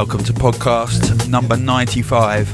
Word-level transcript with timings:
Welcome 0.00 0.22
to 0.26 0.32
podcast 0.32 1.28
number 1.28 1.56
95. 1.56 2.46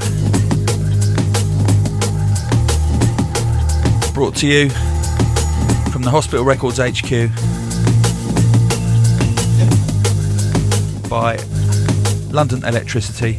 Brought 4.15 4.35
to 4.37 4.47
you 4.47 4.71
from 5.91 6.01
the 6.01 6.09
Hospital 6.09 6.43
Records 6.43 6.79
HQ 6.79 7.29
by 11.07 11.37
London 12.31 12.65
Electricity. 12.65 13.37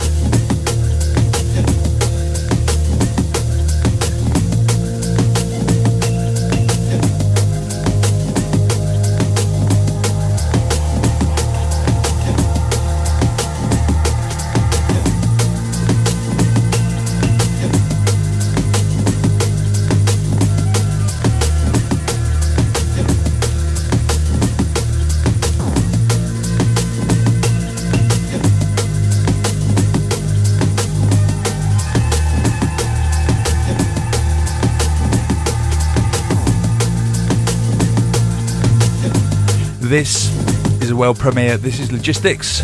World 40.96 41.18
premiere. 41.18 41.58
This 41.58 41.78
is 41.78 41.92
Logistics. 41.92 42.62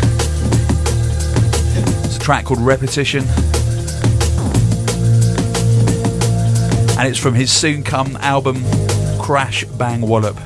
It's 2.03 2.17
a 2.17 2.19
track 2.19 2.45
called 2.45 2.59
Repetition. 2.59 3.23
And 6.97 7.07
it's 7.07 7.19
from 7.19 7.35
his 7.35 7.51
soon 7.51 7.83
come 7.83 8.17
album 8.17 8.63
Crash 9.19 9.65
Bang 9.65 10.01
Wallop. 10.01 10.37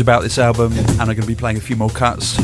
About 0.00 0.22
this 0.22 0.38
album 0.38 0.72
and 0.72 1.00
I'm 1.00 1.06
going 1.06 1.20
to 1.20 1.26
be 1.26 1.34
playing 1.34 1.56
a 1.56 1.60
few 1.60 1.76
more 1.76 1.90
cuts. 1.90 2.38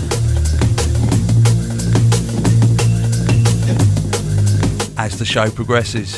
As 4.99 5.19
the 5.19 5.25
show 5.25 5.49
progresses. 5.49 6.17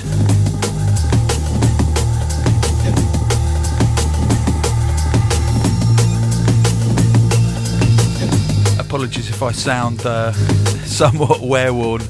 Apologies 8.80 9.28
if 9.28 9.42
I 9.42 9.52
sound 9.52 10.04
uh, 10.06 10.32
somewhat 10.84 11.40
wereworn. 11.42 12.00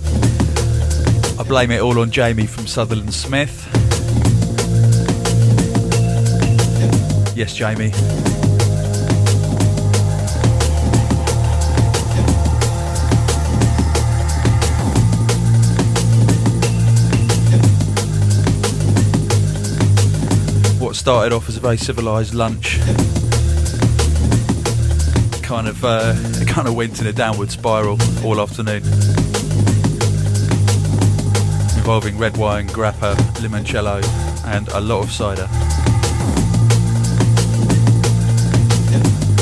I 1.39 1.43
blame 1.43 1.73
it 1.73 1.81
all 1.81 1.99
on 1.99 2.11
Jamie 2.11 2.47
from 2.47 2.67
Sutherland 2.67 3.13
Smith. 3.13 3.67
Yes, 7.37 7.55
Jamie. 7.55 8.40
Started 21.01 21.33
off 21.33 21.49
as 21.49 21.57
a 21.57 21.61
very 21.61 21.79
civilized 21.79 22.35
lunch 22.35 22.79
kind 25.41 25.67
of 25.67 25.83
uh, 25.83 26.15
kind 26.47 26.69
of 26.69 26.75
went 26.75 27.01
in 27.01 27.07
a 27.07 27.13
downward 27.13 27.51
spiral 27.51 27.97
all 28.23 28.39
afternoon 28.39 28.83
involving 31.79 32.19
red 32.19 32.37
wine, 32.37 32.69
grappa, 32.69 33.15
limoncello 33.41 34.05
and 34.45 34.69
a 34.69 34.81
lot 34.81 35.03
of 35.03 35.11
cider. 35.11 35.49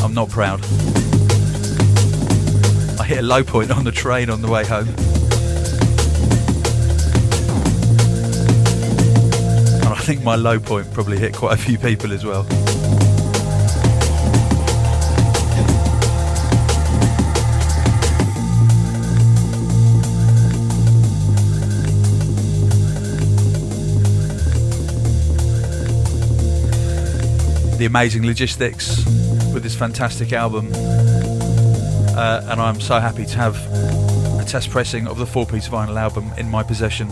I'm 0.05 0.15
not 0.15 0.31
proud. 0.31 0.61
I 3.01 3.05
hit 3.05 3.19
a 3.19 3.23
low 3.23 3.43
point 3.43 3.73
on 3.73 3.83
the 3.83 3.91
train 3.91 4.31
on 4.31 4.43
the 4.43 4.49
way 4.49 4.65
home. 4.65 4.87
Think 10.09 10.25
my 10.25 10.37
low 10.37 10.59
point 10.59 10.91
probably 10.95 11.19
hit 11.19 11.35
quite 11.35 11.53
a 11.53 11.63
few 11.63 11.77
people 11.77 12.15
as 12.15 12.25
well. 12.25 12.45
The 27.75 27.85
amazing 27.85 28.25
logistics 28.25 29.05
with 29.53 29.63
this 29.63 29.77
fantastic 29.77 30.33
album, 30.33 30.71
uh, 30.73 32.47
and 32.47 32.63
I'm 32.63 32.81
so 32.81 32.99
happy 32.99 33.27
to 33.27 33.37
have 33.37 33.57
a 34.41 34.45
test 34.47 34.71
pressing 34.71 35.07
of 35.07 35.19
the 35.19 35.27
four 35.27 35.45
piece 35.45 35.69
vinyl 35.69 36.01
album 36.01 36.33
in 36.39 36.49
my 36.49 36.63
possession. 36.63 37.11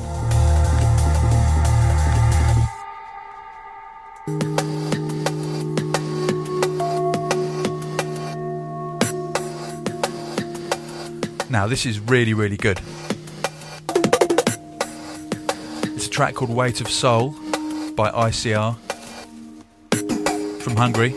Now, 11.67 11.71
this 11.71 11.85
is 11.85 11.99
really, 11.99 12.33
really 12.33 12.57
good. 12.57 12.81
It's 15.97 16.07
a 16.07 16.11
track 16.11 16.35
called 16.35 16.49
Weight 16.49 16.81
of 16.81 16.89
Soul 16.89 17.31
by 17.97 18.09
ICR 18.09 18.77
from 20.61 20.77
Hungary. 20.77 21.13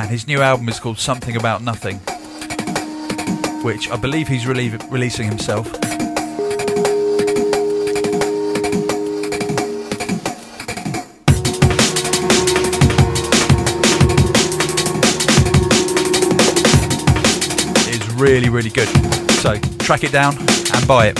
And 0.00 0.08
his 0.08 0.26
new 0.26 0.40
album 0.40 0.70
is 0.70 0.80
called 0.80 0.98
Something 0.98 1.36
About 1.36 1.62
Nothing, 1.62 1.98
which 3.62 3.90
I 3.90 3.96
believe 3.96 4.26
he's 4.26 4.46
releasing 4.46 5.28
himself. 5.28 5.89
Really, 18.40 18.48
really 18.48 18.70
good. 18.70 18.88
So 19.42 19.58
track 19.80 20.02
it 20.02 20.12
down 20.12 20.34
and 20.38 20.88
buy 20.88 21.08
it. 21.08 21.18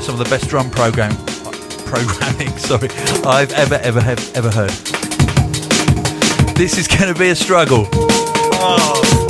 Some 0.00 0.14
of 0.14 0.18
the 0.18 0.26
best 0.28 0.48
drum 0.48 0.68
program 0.68 1.14
programming, 1.86 2.48
sorry, 2.58 2.88
I've 3.24 3.52
ever, 3.52 3.76
ever, 3.76 4.00
have, 4.00 4.36
ever 4.36 4.50
heard. 4.50 4.70
This 6.56 6.76
is 6.76 6.88
going 6.88 7.12
to 7.12 7.18
be 7.18 7.28
a 7.28 7.36
struggle. 7.36 7.86
Oh. 7.92 9.21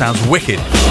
Sounds 0.00 0.26
wicked. 0.28 0.89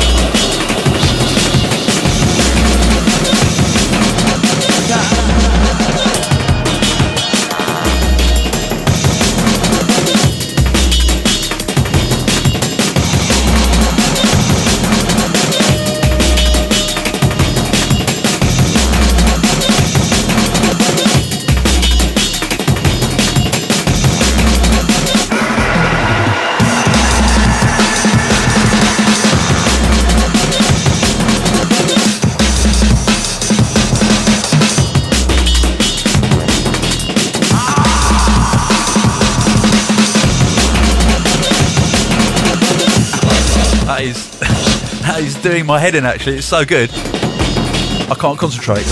My 45.69 45.77
head 45.77 45.93
in 45.93 46.03
actually. 46.03 46.35
It's 46.35 46.47
so 46.47 46.65
good. 46.65 46.89
I 46.91 48.15
can't 48.19 48.39
concentrate. 48.39 48.83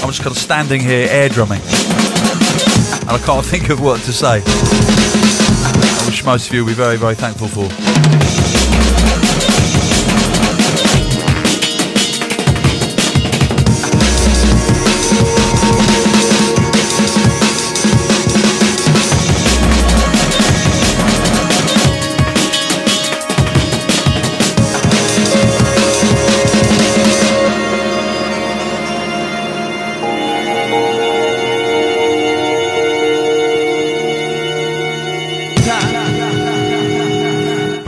I'm 0.00 0.08
just 0.08 0.22
kind 0.22 0.34
of 0.34 0.38
standing 0.38 0.80
here 0.80 1.08
air 1.10 1.28
drumming. 1.28 1.60
And 1.60 3.10
I 3.10 3.20
can't 3.22 3.44
think 3.52 3.68
of 3.68 3.82
what 3.82 4.00
to 4.00 4.14
say. 4.14 4.40
Which 6.06 6.24
most 6.24 6.48
of 6.48 6.54
you 6.54 6.64
will 6.64 6.70
be 6.70 6.74
very, 6.74 6.96
very 6.96 7.14
thankful 7.14 7.48
for. 7.48 7.68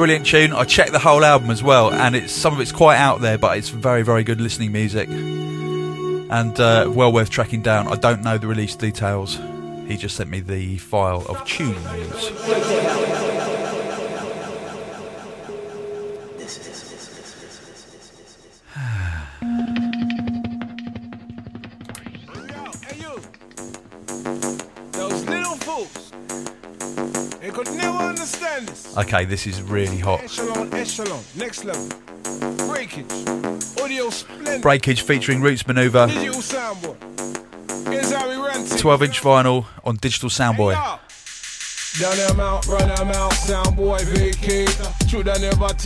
Brilliant 0.05 0.27
tune. 0.27 0.53
I 0.53 0.65
checked 0.65 0.93
the 0.93 0.99
whole 0.99 1.25
album 1.25 1.49
as 1.51 1.63
well, 1.63 1.91
and 1.91 2.15
it's 2.15 2.31
some 2.31 2.53
of 2.53 2.61
it's 2.61 2.73
quite 2.73 2.99
out 2.99 3.23
there, 3.23 3.39
but 3.39 3.57
it's 3.57 3.71
very, 3.71 4.03
very 4.03 4.23
good 4.23 4.39
listening 4.39 4.71
music, 4.71 5.09
and 5.09 6.61
uh, 6.61 6.91
well 6.95 7.11
worth 7.11 7.31
tracking 7.31 7.63
down. 7.63 7.89
I 7.89 7.95
don't 7.95 8.23
know 8.23 8.37
the 8.37 8.47
release 8.47 8.77
details. 8.77 9.41
He 9.89 9.97
just 9.97 10.15
sent 10.15 10.29
me 10.29 10.41
the 10.41 10.77
file 10.77 11.25
of 11.27 11.43
tunes. 11.47 11.79
Okay, 29.05 29.27
this 29.27 29.47
is 29.47 29.61
really 29.61 29.99
hot. 29.99 30.25
Echelon, 30.25 30.73
echelon, 30.73 31.23
next 31.37 31.67
level. 31.67 31.87
Breakage. 32.67 33.05
Audio 33.79 34.09
splendid. 34.09 34.63
Breakage 34.63 35.03
featuring 35.03 35.43
Roots 35.43 35.63
Manuva. 35.65 36.09
12 38.81 39.03
inch 39.03 39.21
vinyl 39.21 39.67
on 39.85 39.97
digital 39.97 40.31
soundboy. 40.31 40.73
Hey, 40.73 40.79
out, 40.81 41.01
out, 43.15 43.33
sound 43.35 43.77
vacate. 43.77 44.75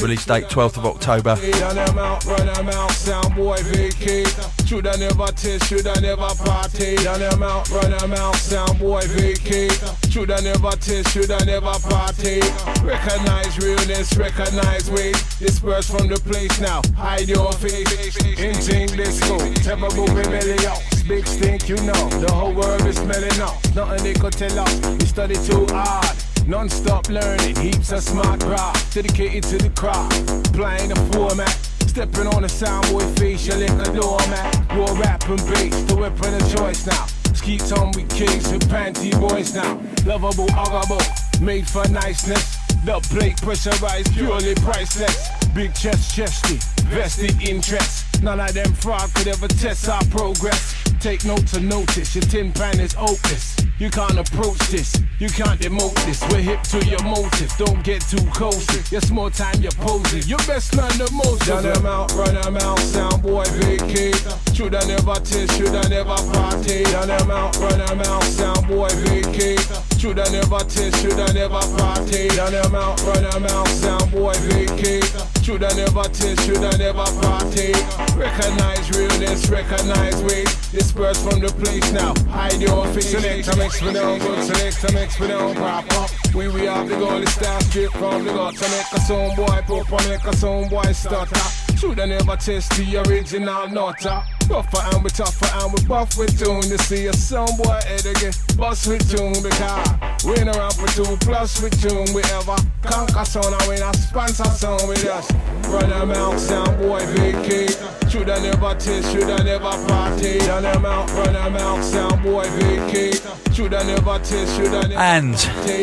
Release 0.01 0.25
date 0.25 0.45
12th 0.45 0.77
of 0.79 0.87
October. 0.87 1.31
Out, 1.31 2.93
sound 2.93 3.35
vacate. 3.35 4.37
Should 4.65 4.87
I 4.87 4.97
never 4.97 5.27
taste, 5.33 5.67
should 5.67 5.89
I 5.89 5.99
never 6.01 6.29
party? 6.37 6.95
Run 7.05 7.19
them 7.19 7.43
out, 7.43 7.69
run 7.71 7.91
them 7.91 8.13
out, 8.13 8.37
sound 8.37 8.79
boy 8.79 9.03
vacate. 9.09 9.83
Should 10.11 10.31
I 10.31 10.41
never 10.41 10.71
taste, 10.73 11.11
should 11.11 11.31
I 11.31 11.45
never 11.45 11.73
party? 11.79 12.41
Recognize 12.83 13.59
realness, 13.59 14.17
recognize 14.17 14.91
weight. 14.91 15.15
Disperse 15.39 15.89
from 15.89 16.09
the 16.09 16.17
place 16.17 16.59
now, 16.61 16.83
hide 16.97 17.29
your 17.29 17.53
face. 17.53 18.17
In 18.27 18.89
disco, 18.97 19.39
belly 19.39 20.67
out. 20.67 20.83
Big 21.07 21.27
stink, 21.27 21.69
you 21.69 21.77
know. 21.77 22.09
The 22.21 22.33
whole 22.33 22.53
world 22.53 22.85
is 22.87 22.97
smelling 22.97 23.41
up. 23.41 23.57
Nothing 23.75 24.03
they 24.03 24.15
could 24.15 24.33
tell 24.33 24.59
us. 24.59 24.87
We 24.99 25.07
study 25.07 25.35
too 25.35 25.67
hard. 25.71 26.17
Non-stop 26.47 27.09
learning, 27.11 27.57
heaps 27.57 27.93
of 27.93 28.03
smart 28.03 28.41
graphs, 28.41 28.95
dedicated 28.95 29.45
to 29.45 29.59
the 29.59 29.71
craft, 29.71 30.55
playing 30.55 30.89
the 30.89 30.97
format, 31.13 31.51
stepping 31.87 32.27
on 32.29 32.41
the 32.41 32.49
soundboy 32.49 33.19
face, 33.19 33.47
you 33.47 33.55
like 33.55 33.87
a 33.87 33.93
doormat, 33.93 34.57
raw 34.75 34.99
rap 34.99 35.29
and 35.29 35.39
bass, 35.51 35.83
the 35.83 35.95
weapon 35.95 36.33
of 36.33 36.57
choice 36.57 36.87
now. 36.87 37.18
Skeets 37.49 37.73
on 37.73 37.91
with 37.93 38.11
kicks 38.11 38.53
with 38.53 38.69
panty 38.69 39.19
boys 39.19 39.55
now, 39.55 39.81
lovable, 40.05 40.49
huggable, 40.49 41.01
made 41.41 41.67
for 41.67 41.89
niceness. 41.89 42.59
The 42.85 43.01
plate 43.09 43.39
pressurized, 43.39 44.13
purely 44.13 44.55
priceless. 44.57 45.31
Big 45.55 45.73
chest, 45.73 46.15
chesty, 46.15 46.57
vested 46.89 47.41
interest. 47.41 48.23
None 48.23 48.39
of 48.39 48.53
them 48.53 48.71
fraud 48.75 49.09
could 49.15 49.29
ever 49.29 49.49
test 49.49 49.89
our 49.89 50.05
progress. 50.11 50.88
Take 51.01 51.25
note 51.25 51.47
to 51.49 51.61
notice, 51.61 52.17
your 52.17 52.23
tin 52.23 52.53
pan 52.53 52.81
is 52.81 52.97
opus. 52.99 53.57
You 53.79 53.89
can't 53.89 54.19
approach 54.19 54.59
this, 54.69 55.01
you 55.21 55.29
can't 55.29 55.61
demote 55.61 55.95
this. 56.05 56.21
We're 56.29 56.41
hip 56.41 56.63
to 56.75 56.85
your 56.85 57.03
motive, 57.05 57.53
don't 57.57 57.85
get 57.85 58.03
too 58.03 58.25
close. 58.33 58.67
Your 58.91 59.01
more 59.13 59.31
time 59.31 59.63
you're 59.63 59.71
posing, 59.73 60.29
you 60.29 60.37
best 60.39 60.75
learn 60.75 60.91
the 60.99 61.09
most. 61.13 61.47
Run 61.47 61.63
them 61.63 61.87
out, 61.87 62.13
run 62.15 62.35
them 62.35 62.57
out, 62.57 62.81
sound 62.81 63.23
boy 63.23 63.45
vacate. 63.45 64.27
Should 64.53 64.75
I 64.75 64.85
never 64.87 65.15
taste, 65.21 65.57
should 65.57 65.75
I 65.75 65.89
never 65.89 66.17
party? 66.35 66.83
Run 66.93 67.09
them 67.09 67.31
out, 67.31 67.57
run 67.59 67.79
them 67.79 68.01
out, 68.01 68.25
sound 68.25 68.67
boy 68.67 68.89
vacate. 69.07 69.63
Should 69.99 70.19
I 70.19 70.29
never 70.33 70.59
taste, 70.65 71.01
should 71.01 71.21
I 71.21 71.33
never 71.33 71.63
party? 71.79 72.29
Run 72.37 72.53
them 72.53 72.75
out, 72.75 73.01
run 73.07 73.23
them 73.23 73.47
out, 73.47 73.69
sound 73.69 74.11
boy 74.11 74.35
vacate. 74.35 75.38
Should 75.49 75.65
I 75.65 75.73
never 75.77 76.03
taste, 76.03 76.45
should 76.45 76.59
I 76.59 76.77
never 76.77 77.07
party? 77.23 77.73
Recognize 78.15 78.91
realness, 78.91 79.49
recognize 79.49 80.23
weight. 80.25 80.45
Disperse 80.73 81.23
from 81.23 81.41
the 81.41 81.49
place 81.49 81.91
now, 81.91 82.13
hide 82.29 82.61
your 82.61 82.87
face. 82.89 83.13
Select 83.13 83.57
mix 83.57 83.81
we 83.81 83.95
don't 83.95 84.19
good, 84.19 84.45
select 84.45 84.85
a 84.85 84.93
mix 84.93 85.19
we 85.19 85.29
don't 85.29 85.57
pop 85.57 85.91
up. 85.93 86.11
We 86.35 86.49
we 86.49 86.67
have 86.67 86.87
the 86.87 86.97
goal, 86.97 87.23
it 87.23 87.31
starts 87.31 87.65
straight 87.65 87.91
from 87.93 88.27
the 88.27 88.33
gut. 88.35 88.57
To 88.57 88.69
make 88.69 88.93
a 88.93 89.01
sound 89.01 89.37
boy 89.37 89.63
pop, 89.67 90.07
make 90.07 90.25
a 90.25 90.37
sound 90.37 90.69
boy 90.69 90.93
stutter. 90.93 91.77
Should 91.79 91.99
I 91.99 92.05
never 92.05 92.37
test 92.37 92.71
the 92.73 92.99
original 93.09 93.69
nutter. 93.69 94.23
Rougher 94.49 94.81
and 94.95 95.05
we 95.05 95.11
tougher 95.11 95.51
and 95.61 95.73
we 95.73 95.85
buff 95.87 96.17
with 96.17 96.39
tune. 96.39 96.63
To 96.63 96.79
see 96.79 97.07
a 97.07 97.13
sound 97.13 97.51
boy 97.59 97.79
head 97.87 98.07
again, 98.07 98.33
bust 98.57 98.87
with 98.89 99.05
tune 99.11 99.37
because 99.43 100.25
we 100.25 100.33
ain't 100.41 100.57
around 100.57 100.75
for 100.75 100.89
two 100.89 101.17
plus 101.21 101.61
with 101.61 101.77
tune. 101.83 102.09
We 102.15 102.23
ever 102.33 102.57
conquer 102.83 103.25
sound 103.25 103.55
and 103.55 103.69
we 103.69 103.77
not 103.79 103.97
sponsor 103.97 104.45
sound 104.45 104.89
with 104.89 105.05
us. 105.07 105.31
Run 105.69 105.91
them 105.91 106.11
out, 106.13 106.39
sound 106.41 106.79
boy 106.79 107.05
vacate. 107.07 107.77
Shoulda 108.09 108.41
never 108.41 108.75
test, 108.75 109.13
shoulda 109.13 109.45
never 109.45 109.71
party. 109.87 110.39
Run 110.49 110.63
them 110.63 110.87
out, 110.87 111.11
run 111.11 111.35
them 111.35 111.57
out, 111.57 111.85
sound 111.85 112.23
boy 112.23 112.49
vacate. 112.57 113.23
Shoulda 113.53 113.85
never 113.85 114.19
test, 114.19 114.57
shoulda 114.57 114.89
never 114.89 115.01
and 115.01 115.35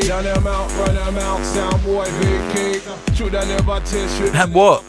run 0.09 0.23
them 0.23 0.47
out, 0.47 0.71
run 0.79 0.95
them 0.95 1.17
out, 1.17 1.43
sound 1.45 1.83
boy 1.83 2.05
vacate. 2.05 2.81
Shoulda 3.15 3.45
never 3.45 3.79
test, 3.81 4.17
shoulda 4.17 4.43
and 4.43 4.53
what? 4.53 4.83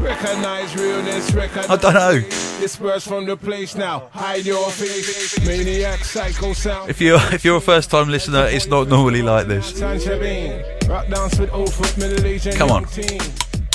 Recognize 0.00 0.76
realness, 0.76 1.32
recognize. 1.32 1.70
I 1.70 1.76
don't 1.76 1.94
know. 1.94 2.20
Disperse 2.60 3.06
from 3.06 3.26
the 3.26 3.36
place 3.36 3.74
now. 3.74 4.08
Hide 4.12 4.44
your 4.44 4.70
face. 4.70 5.38
Maniac, 5.46 6.04
psycho 6.04 6.52
sound. 6.52 6.90
If 6.90 7.00
you're 7.00 7.20
if 7.32 7.44
you're 7.44 7.56
a 7.56 7.60
first 7.60 7.90
time 7.90 8.08
listener, 8.08 8.46
it's 8.46 8.66
not 8.66 8.88
normally 8.88 9.22
like 9.22 9.46
this. 9.46 9.78
Come 12.56 12.70
on. 12.70 12.86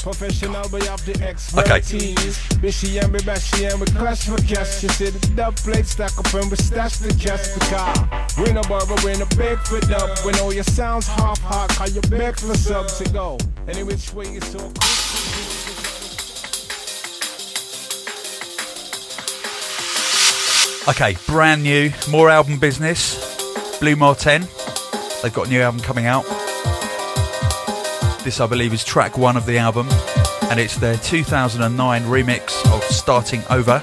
Professional, 0.03 0.67
but 0.69 0.83
have 0.83 1.05
the 1.05 1.17
expertise. 1.25 2.37
Okay. 2.51 2.59
Bishy 2.59 3.01
and 3.01 3.13
bashy 3.23 3.71
and 3.71 3.79
we 3.79 3.85
clash 3.87 4.27
for 4.27 4.37
cash. 4.41 4.83
You 4.83 4.89
see 4.89 5.09
the 5.09 5.27
dub 5.33 5.55
plate 5.55 5.85
stack 5.85 6.17
up 6.17 6.33
and 6.33 6.51
we 6.51 6.57
stash 6.57 6.97
the 6.97 7.13
cash 7.13 7.47
car. 7.69 7.93
We 8.37 8.51
no 8.51 8.61
barber, 8.63 8.95
we 9.05 9.13
no 9.17 9.25
beg 9.37 9.59
for 9.59 9.79
dub. 9.79 10.09
We 10.25 10.33
know 10.33 10.51
your 10.51 10.65
sounds 10.65 11.07
half 11.07 11.39
hot, 11.39 11.69
call 11.69 11.87
you 11.87 12.01
beg 12.01 12.37
for 12.37 12.53
subs 12.53 12.97
to 12.97 13.09
go. 13.11 13.37
Any 13.65 13.83
which 13.83 14.13
way 14.13 14.29
you 14.33 14.41
so 14.41 14.59
cool. 14.59 15.32
Okay, 20.85 21.15
brand 21.27 21.63
new, 21.63 21.91
more 22.11 22.29
album 22.29 22.59
business. 22.59 23.79
Blu 23.79 23.95
Mar 23.95 24.15
10. 24.15 24.41
They've 25.21 25.33
got 25.33 25.47
a 25.47 25.49
new 25.49 25.61
album 25.61 25.79
coming 25.79 26.07
out. 26.07 26.25
This, 28.25 28.41
I 28.41 28.47
believe, 28.47 28.73
is 28.73 28.83
track 28.83 29.17
one 29.17 29.37
of 29.37 29.45
the 29.45 29.57
album, 29.59 29.87
and 30.49 30.59
it's 30.59 30.75
their 30.75 30.97
2009 30.97 32.03
remix 32.03 32.65
of 32.75 32.83
Starting 32.83 33.43
Over, 33.49 33.79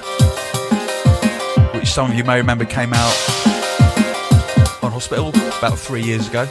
which 1.73 1.87
some 1.87 2.11
of 2.11 2.15
you 2.15 2.23
may 2.23 2.37
remember 2.37 2.65
came 2.65 2.93
out 2.93 3.15
on 4.83 4.91
Hospital 4.91 5.29
about 5.29 5.79
three 5.79 6.03
years 6.03 6.27
ago. 6.27 6.47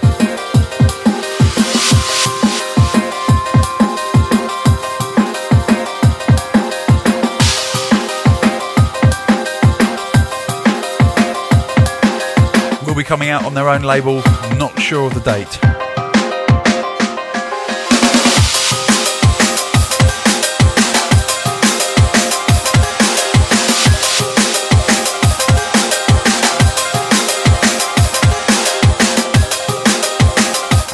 Be 13.01 13.05
coming 13.05 13.31
out 13.31 13.47
on 13.47 13.55
their 13.55 13.71
own 13.71 13.81
label, 13.81 14.17
not 14.59 14.79
sure 14.79 15.07
of 15.07 15.15
the 15.15 15.21
date. 15.21 15.59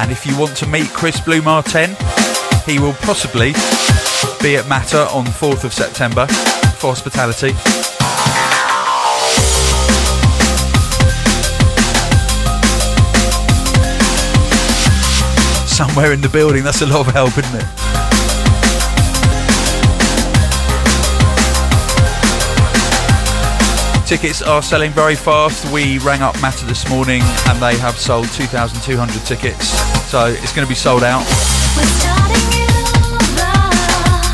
And 0.00 0.12
if 0.12 0.24
you 0.24 0.38
want 0.38 0.56
to 0.58 0.66
meet 0.68 0.86
Chris 0.90 1.18
Blu 1.18 1.42
Mar 1.42 1.64
10, 1.64 1.96
he 2.66 2.78
will 2.78 2.92
possibly 2.92 3.52
be 4.40 4.54
at 4.54 4.66
Matter 4.68 5.08
on 5.12 5.24
4th 5.24 5.64
of 5.64 5.74
September 5.74 6.26
for 6.26 6.94
hospitality. 6.94 7.85
Somewhere 15.76 16.14
in 16.14 16.22
the 16.22 16.30
building. 16.30 16.64
That's 16.64 16.80
a 16.80 16.86
lot 16.86 17.06
of 17.06 17.12
help, 17.12 17.36
isn't 17.36 17.54
it? 17.54 17.66
Tickets 24.08 24.40
are 24.40 24.62
selling 24.62 24.90
very 24.92 25.14
fast. 25.14 25.70
We 25.70 25.98
rang 25.98 26.22
up 26.22 26.40
Matter 26.40 26.64
this 26.64 26.88
morning 26.88 27.20
and 27.20 27.60
they 27.60 27.76
have 27.76 27.98
sold 27.98 28.26
2,200 28.28 29.26
tickets. 29.26 29.68
So 30.08 30.28
it's 30.28 30.54
going 30.54 30.66
to 30.66 30.68
be 30.68 30.74
sold 30.74 31.04
out. 31.04 31.20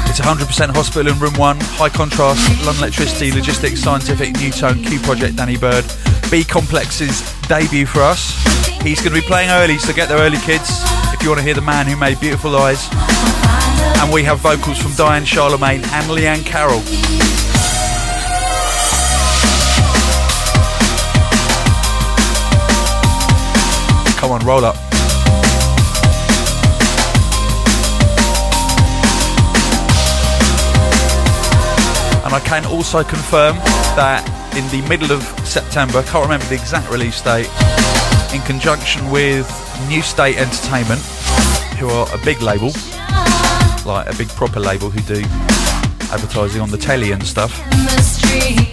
It's 0.08 0.20
100% 0.20 0.76
hospital 0.76 1.10
in 1.10 1.18
room 1.18 1.34
one, 1.34 1.58
high 1.58 1.88
contrast, 1.88 2.48
London 2.64 2.84
Electricity, 2.84 3.32
Logistics, 3.32 3.80
Scientific, 3.80 4.34
NuTone, 4.34 4.86
Q 4.86 5.00
Project, 5.00 5.34
Danny 5.34 5.56
Byrd. 5.56 5.84
B 6.30 6.44
Complex's 6.44 7.20
debut 7.48 7.84
for 7.84 8.02
us. 8.02 8.32
He's 8.82 9.00
going 9.00 9.12
to 9.12 9.20
be 9.20 9.26
playing 9.26 9.50
early, 9.50 9.78
so 9.78 9.92
get 9.92 10.08
there 10.08 10.18
early, 10.18 10.38
kids 10.38 10.91
you 11.22 11.28
want 11.28 11.38
to 11.38 11.44
hear 11.44 11.54
the 11.54 11.60
man 11.60 11.86
who 11.86 11.94
made 11.94 12.18
Beautiful 12.18 12.56
Eyes. 12.56 12.88
And 14.02 14.12
we 14.12 14.24
have 14.24 14.40
vocals 14.40 14.78
from 14.78 14.92
Diane 14.94 15.24
Charlemagne 15.24 15.82
and 15.84 16.10
Liane 16.10 16.42
Carroll. 16.42 16.80
Come 24.18 24.32
on, 24.32 24.44
roll 24.44 24.64
up. 24.64 24.74
And 32.24 32.34
I 32.34 32.40
can 32.44 32.66
also 32.66 33.04
confirm 33.04 33.56
that 33.94 34.26
in 34.56 34.66
the 34.70 34.88
middle 34.88 35.12
of 35.12 35.22
September, 35.46 35.98
I 35.98 36.02
can't 36.02 36.24
remember 36.24 36.46
the 36.46 36.54
exact 36.54 36.90
release 36.90 37.20
date, 37.20 37.48
in 38.32 38.40
conjunction 38.42 39.10
with 39.10 39.46
New 39.88 40.02
State 40.02 40.38
Entertainment, 40.38 41.00
who 41.78 41.88
are 41.88 42.06
a 42.14 42.18
big 42.24 42.40
label, 42.40 42.72
like 43.84 44.08
a 44.08 44.14
big 44.16 44.28
proper 44.30 44.60
label 44.60 44.90
who 44.90 45.00
do 45.02 45.22
advertising 46.10 46.60
on 46.60 46.70
the 46.70 46.78
telly 46.78 47.12
and 47.12 47.22
stuff. 47.22 47.52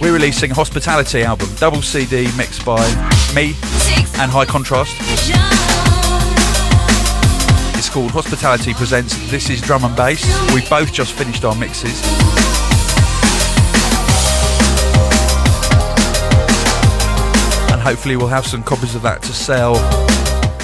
We're 0.00 0.12
releasing 0.14 0.50
a 0.50 0.54
hospitality 0.54 1.22
album, 1.22 1.48
double 1.56 1.82
CD 1.82 2.28
mixed 2.36 2.64
by 2.64 2.80
me 3.34 3.54
and 4.18 4.30
High 4.30 4.46
Contrast. 4.46 4.96
It's 7.76 7.88
called 7.88 8.10
Hospitality 8.12 8.74
Presents 8.74 9.14
This 9.30 9.50
Is 9.50 9.60
Drum 9.60 9.84
and 9.84 9.96
Bass. 9.96 10.24
We 10.54 10.66
both 10.68 10.92
just 10.92 11.12
finished 11.12 11.44
our 11.44 11.54
mixes. 11.54 12.49
Hopefully 17.90 18.14
we'll 18.14 18.28
have 18.28 18.46
some 18.46 18.62
copies 18.62 18.94
of 18.94 19.02
that 19.02 19.20
to 19.20 19.32
sell 19.32 19.74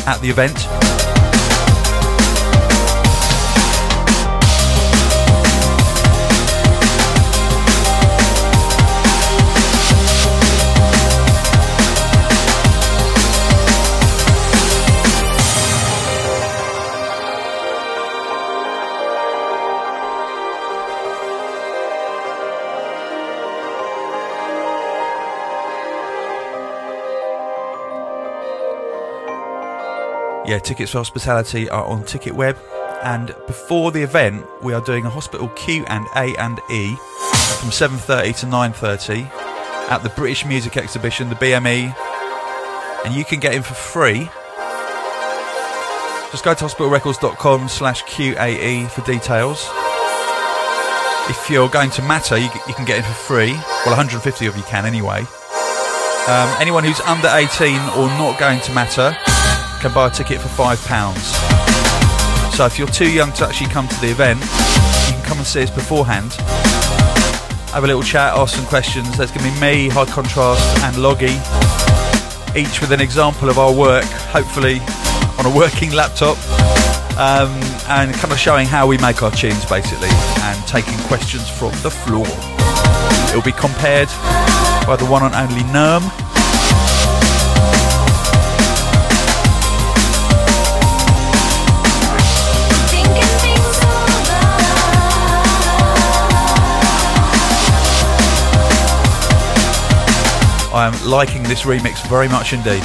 at 0.06 0.20
the 0.20 0.30
event. 0.30 0.95
Yeah, 30.46 30.60
tickets 30.60 30.92
for 30.92 30.98
hospitality 30.98 31.68
are 31.68 31.84
on 31.84 32.04
Ticketweb, 32.04 32.56
and 33.02 33.34
before 33.48 33.90
the 33.90 34.00
event, 34.02 34.46
we 34.62 34.74
are 34.74 34.80
doing 34.80 35.04
a 35.04 35.10
hospital 35.10 35.48
Q 35.48 35.84
and 35.88 36.06
A 36.14 36.36
and 36.36 36.60
E 36.70 36.94
from 37.58 37.72
7:30 37.72 38.32
to 38.40 38.46
9:30 38.46 39.28
at 39.90 40.04
the 40.04 40.08
British 40.10 40.44
Music 40.46 40.76
Exhibition, 40.76 41.30
the 41.30 41.34
BME, 41.34 41.92
and 43.04 43.12
you 43.12 43.24
can 43.24 43.40
get 43.40 43.54
in 43.54 43.62
for 43.64 43.74
free. 43.74 44.30
Just 46.30 46.44
go 46.44 46.54
to 46.54 46.64
hospitalrecords.com 46.64 47.68
slash 47.68 48.04
QAE 48.04 48.88
for 48.90 49.00
details. 49.00 49.68
If 51.28 51.50
you're 51.50 51.68
going 51.68 51.90
to 51.90 52.02
Matter, 52.02 52.38
you, 52.38 52.48
you, 52.68 52.74
can 52.74 52.84
get 52.84 52.98
in 52.98 53.02
for 53.02 53.14
free. 53.14 53.52
Well, 53.84 53.96
150 53.96 54.46
of 54.46 54.56
you 54.56 54.62
can 54.62 54.86
anyway. 54.86 55.26
Um, 56.28 56.48
anyone 56.60 56.84
who's 56.84 57.00
under 57.00 57.28
18 57.32 57.74
or 57.98 58.06
not 58.14 58.38
going 58.38 58.60
to 58.60 58.72
Matter 58.72 59.16
can 59.86 59.94
buy 59.94 60.08
a 60.08 60.10
ticket 60.10 60.40
for 60.40 60.48
£5. 60.48 60.76
So 62.52 62.66
if 62.66 62.76
you're 62.76 62.88
too 62.88 63.08
young 63.08 63.32
to 63.34 63.46
actually 63.46 63.70
come 63.70 63.86
to 63.86 64.00
the 64.00 64.08
event, 64.08 64.40
you 64.40 65.14
can 65.14 65.22
come 65.22 65.38
and 65.38 65.46
see 65.46 65.62
us 65.62 65.70
beforehand. 65.70 66.32
Have 67.70 67.84
a 67.84 67.86
little 67.86 68.02
chat, 68.02 68.34
ask 68.34 68.56
some 68.56 68.66
questions. 68.66 69.16
There's 69.16 69.30
going 69.30 69.46
to 69.46 69.54
be 69.54 69.60
me, 69.60 69.88
High 69.88 70.06
Contrast, 70.06 70.82
and 70.82 70.98
Loggy, 70.98 71.38
each 72.58 72.80
with 72.80 72.90
an 72.90 73.00
example 73.00 73.48
of 73.48 73.58
our 73.58 73.72
work, 73.72 74.06
hopefully 74.34 74.80
on 75.38 75.46
a 75.46 75.56
working 75.56 75.92
laptop, 75.92 76.36
um, 77.14 77.54
and 77.86 78.12
kind 78.14 78.32
of 78.32 78.40
showing 78.40 78.66
how 78.66 78.88
we 78.88 78.98
make 78.98 79.22
our 79.22 79.30
tunes 79.30 79.64
basically, 79.66 80.10
and 80.10 80.66
taking 80.66 80.98
questions 81.06 81.48
from 81.48 81.70
the 81.82 81.90
floor. 81.90 82.26
It'll 83.30 83.42
be 83.42 83.52
compared 83.52 84.08
by 84.82 84.96
the 84.98 85.06
one 85.06 85.22
and 85.22 85.34
only 85.34 85.62
Nerm 85.70 86.02
I 100.76 100.86
am 100.86 101.08
liking 101.08 101.42
this 101.44 101.62
remix 101.62 102.06
very 102.06 102.28
much 102.28 102.52
indeed. 102.52 102.82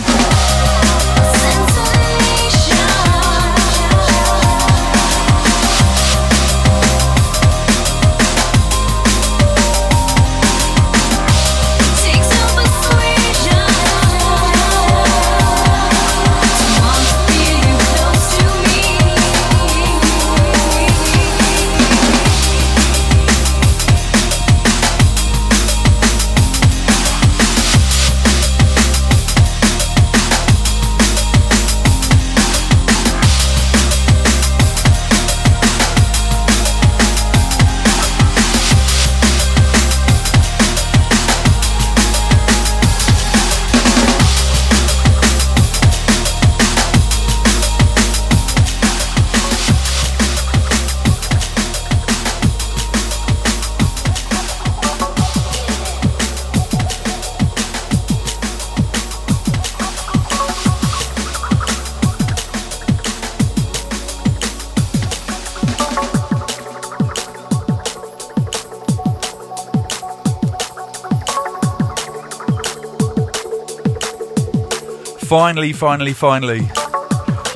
Finally, 75.31 75.71
finally, 75.71 76.11
finally. 76.11 76.59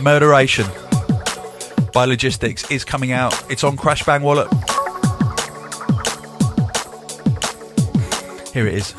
Murderation 0.01 0.65
by 1.91 2.05
Logistics 2.05 2.71
is 2.71 2.85
coming 2.85 3.11
out. 3.11 3.33
It's 3.51 3.65
on 3.65 3.75
Crash 3.75 4.01
Bang 4.05 4.21
Wallop. 4.21 4.49
Here 8.53 8.65
it 8.65 8.75
is. 8.75 8.95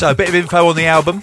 So, 0.00 0.10
a 0.10 0.14
bit 0.14 0.30
of 0.30 0.34
info 0.34 0.66
on 0.66 0.76
the 0.76 0.86
album. 0.86 1.16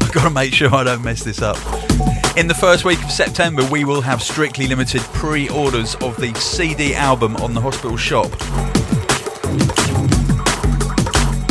I've 0.00 0.12
got 0.12 0.22
to 0.22 0.30
make 0.30 0.54
sure 0.54 0.72
I 0.72 0.84
don't 0.84 1.02
mess 1.02 1.24
this 1.24 1.42
up. 1.42 1.56
In 2.36 2.46
the 2.46 2.54
first 2.54 2.84
week 2.84 3.02
of 3.02 3.10
September, 3.10 3.68
we 3.72 3.84
will 3.84 4.00
have 4.02 4.22
strictly 4.22 4.68
limited 4.68 5.00
pre 5.00 5.48
orders 5.48 5.96
of 5.96 6.14
the 6.18 6.32
CD 6.34 6.94
album 6.94 7.34
on 7.38 7.54
the 7.54 7.60
hospital 7.60 7.96
shop. 7.96 8.30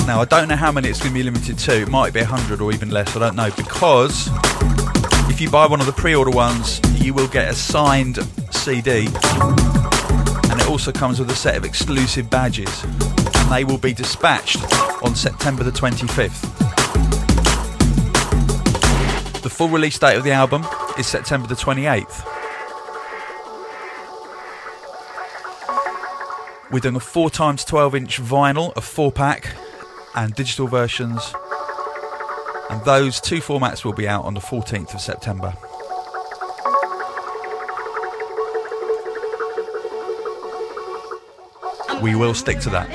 Now, 0.08 0.22
I 0.22 0.26
don't 0.26 0.48
know 0.48 0.56
how 0.56 0.72
many 0.72 0.88
it's 0.88 1.00
going 1.00 1.12
to 1.12 1.20
be 1.20 1.24
limited 1.24 1.60
to. 1.60 1.82
It 1.82 1.90
might 1.90 2.14
be 2.14 2.22
100 2.22 2.62
or 2.62 2.72
even 2.72 2.92
less, 2.92 3.14
I 3.14 3.20
don't 3.20 3.36
know. 3.36 3.52
Because 3.58 4.30
if 5.30 5.42
you 5.42 5.50
buy 5.50 5.68
one 5.68 5.82
of 5.82 5.86
the 5.86 5.92
pre 5.92 6.16
order 6.16 6.32
ones, 6.32 6.80
you 6.94 7.14
will 7.14 7.28
get 7.28 7.50
a 7.50 7.54
signed 7.54 8.20
CD 8.52 9.10
also 10.68 10.92
comes 10.92 11.20
with 11.20 11.30
a 11.30 11.36
set 11.36 11.56
of 11.56 11.64
exclusive 11.64 12.30
badges, 12.30 12.84
and 12.84 13.52
they 13.52 13.64
will 13.64 13.78
be 13.78 13.94
dispatched 13.94 14.62
on 15.04 15.16
September 15.16 15.64
the 15.64 15.72
25th. 15.72 16.42
The 19.42 19.50
full 19.50 19.70
release 19.70 19.98
date 19.98 20.18
of 20.18 20.24
the 20.24 20.32
album 20.32 20.66
is 21.00 21.08
September 21.08 21.48
the 21.48 21.56
28th. 21.56 22.26
We're 26.70 26.80
doing 26.80 26.98
a 26.98 27.00
4 27.00 27.30
times 27.30 27.64
12 27.64 27.96
inch 27.96 28.22
vinyl, 28.22 28.76
a 28.76 28.82
4 28.82 29.12
pack, 29.12 29.56
and 30.16 30.36
digital 30.36 30.68
versions. 30.68 31.34
And 32.70 32.84
those 32.84 33.22
two 33.22 33.38
formats 33.38 33.86
will 33.86 33.94
be 33.94 34.08
out 34.08 34.26
on 34.26 34.34
the 34.34 34.42
14th 34.42 34.94
of 34.94 35.00
September. 35.00 35.54
We 42.02 42.16
will 42.16 42.34
stick 42.34 42.60
to 42.60 42.70
that. 42.70 42.88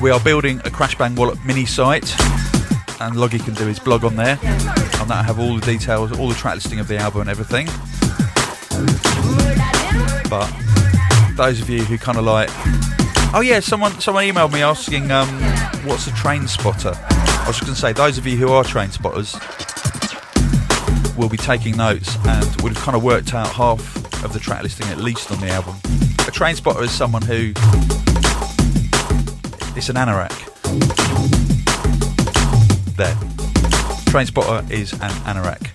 We 0.00 0.10
are 0.12 0.20
building 0.20 0.60
a 0.64 0.70
Crash 0.70 0.96
Bang 0.96 1.14
Wallop 1.16 1.44
mini 1.44 1.66
site, 1.66 2.14
and 3.00 3.16
Loggy 3.16 3.38
can 3.38 3.54
do 3.54 3.66
his 3.66 3.78
blog 3.78 4.04
on 4.04 4.16
there 4.16 4.38
on 5.10 5.16
that 5.16 5.24
I 5.24 5.26
have 5.26 5.38
all 5.38 5.54
the 5.54 5.64
details, 5.64 6.12
all 6.18 6.28
the 6.28 6.34
track 6.34 6.54
listing 6.54 6.80
of 6.80 6.88
the 6.88 6.98
album 6.98 7.22
and 7.22 7.30
everything. 7.30 7.66
But 10.28 10.52
those 11.36 11.60
of 11.60 11.70
you 11.70 11.82
who 11.84 11.96
kind 11.96 12.18
of 12.18 12.24
like, 12.24 12.50
oh 13.34 13.40
yeah, 13.42 13.60
someone 13.60 13.98
someone 14.00 14.24
emailed 14.24 14.52
me 14.52 14.62
asking 14.62 15.10
um, 15.10 15.28
what's 15.84 16.06
a 16.06 16.12
train 16.12 16.46
spotter. 16.46 16.92
I 16.94 17.44
was 17.46 17.56
just 17.56 17.62
going 17.62 17.74
to 17.74 17.80
say, 17.80 17.92
those 17.92 18.18
of 18.18 18.26
you 18.26 18.36
who 18.36 18.52
are 18.52 18.64
train 18.64 18.90
spotters 18.90 19.34
will 21.16 21.28
be 21.28 21.38
taking 21.38 21.76
notes 21.76 22.16
and 22.26 22.62
would 22.62 22.74
have 22.74 22.82
kind 22.82 22.96
of 22.96 23.02
worked 23.02 23.34
out 23.34 23.48
half 23.48 24.24
of 24.24 24.32
the 24.32 24.38
track 24.38 24.62
listing 24.62 24.86
at 24.88 24.98
least 24.98 25.30
on 25.30 25.40
the 25.40 25.48
album. 25.48 25.76
A 26.26 26.30
train 26.30 26.54
spotter 26.54 26.82
is 26.82 26.90
someone 26.90 27.22
who 27.22 27.52
it's 29.74 29.88
an 29.88 29.96
anorak. 29.96 30.34
There. 32.96 33.27
Train 34.10 34.24
spotter 34.26 34.66
is 34.72 34.94
an 34.94 35.10
anorak. 35.28 35.70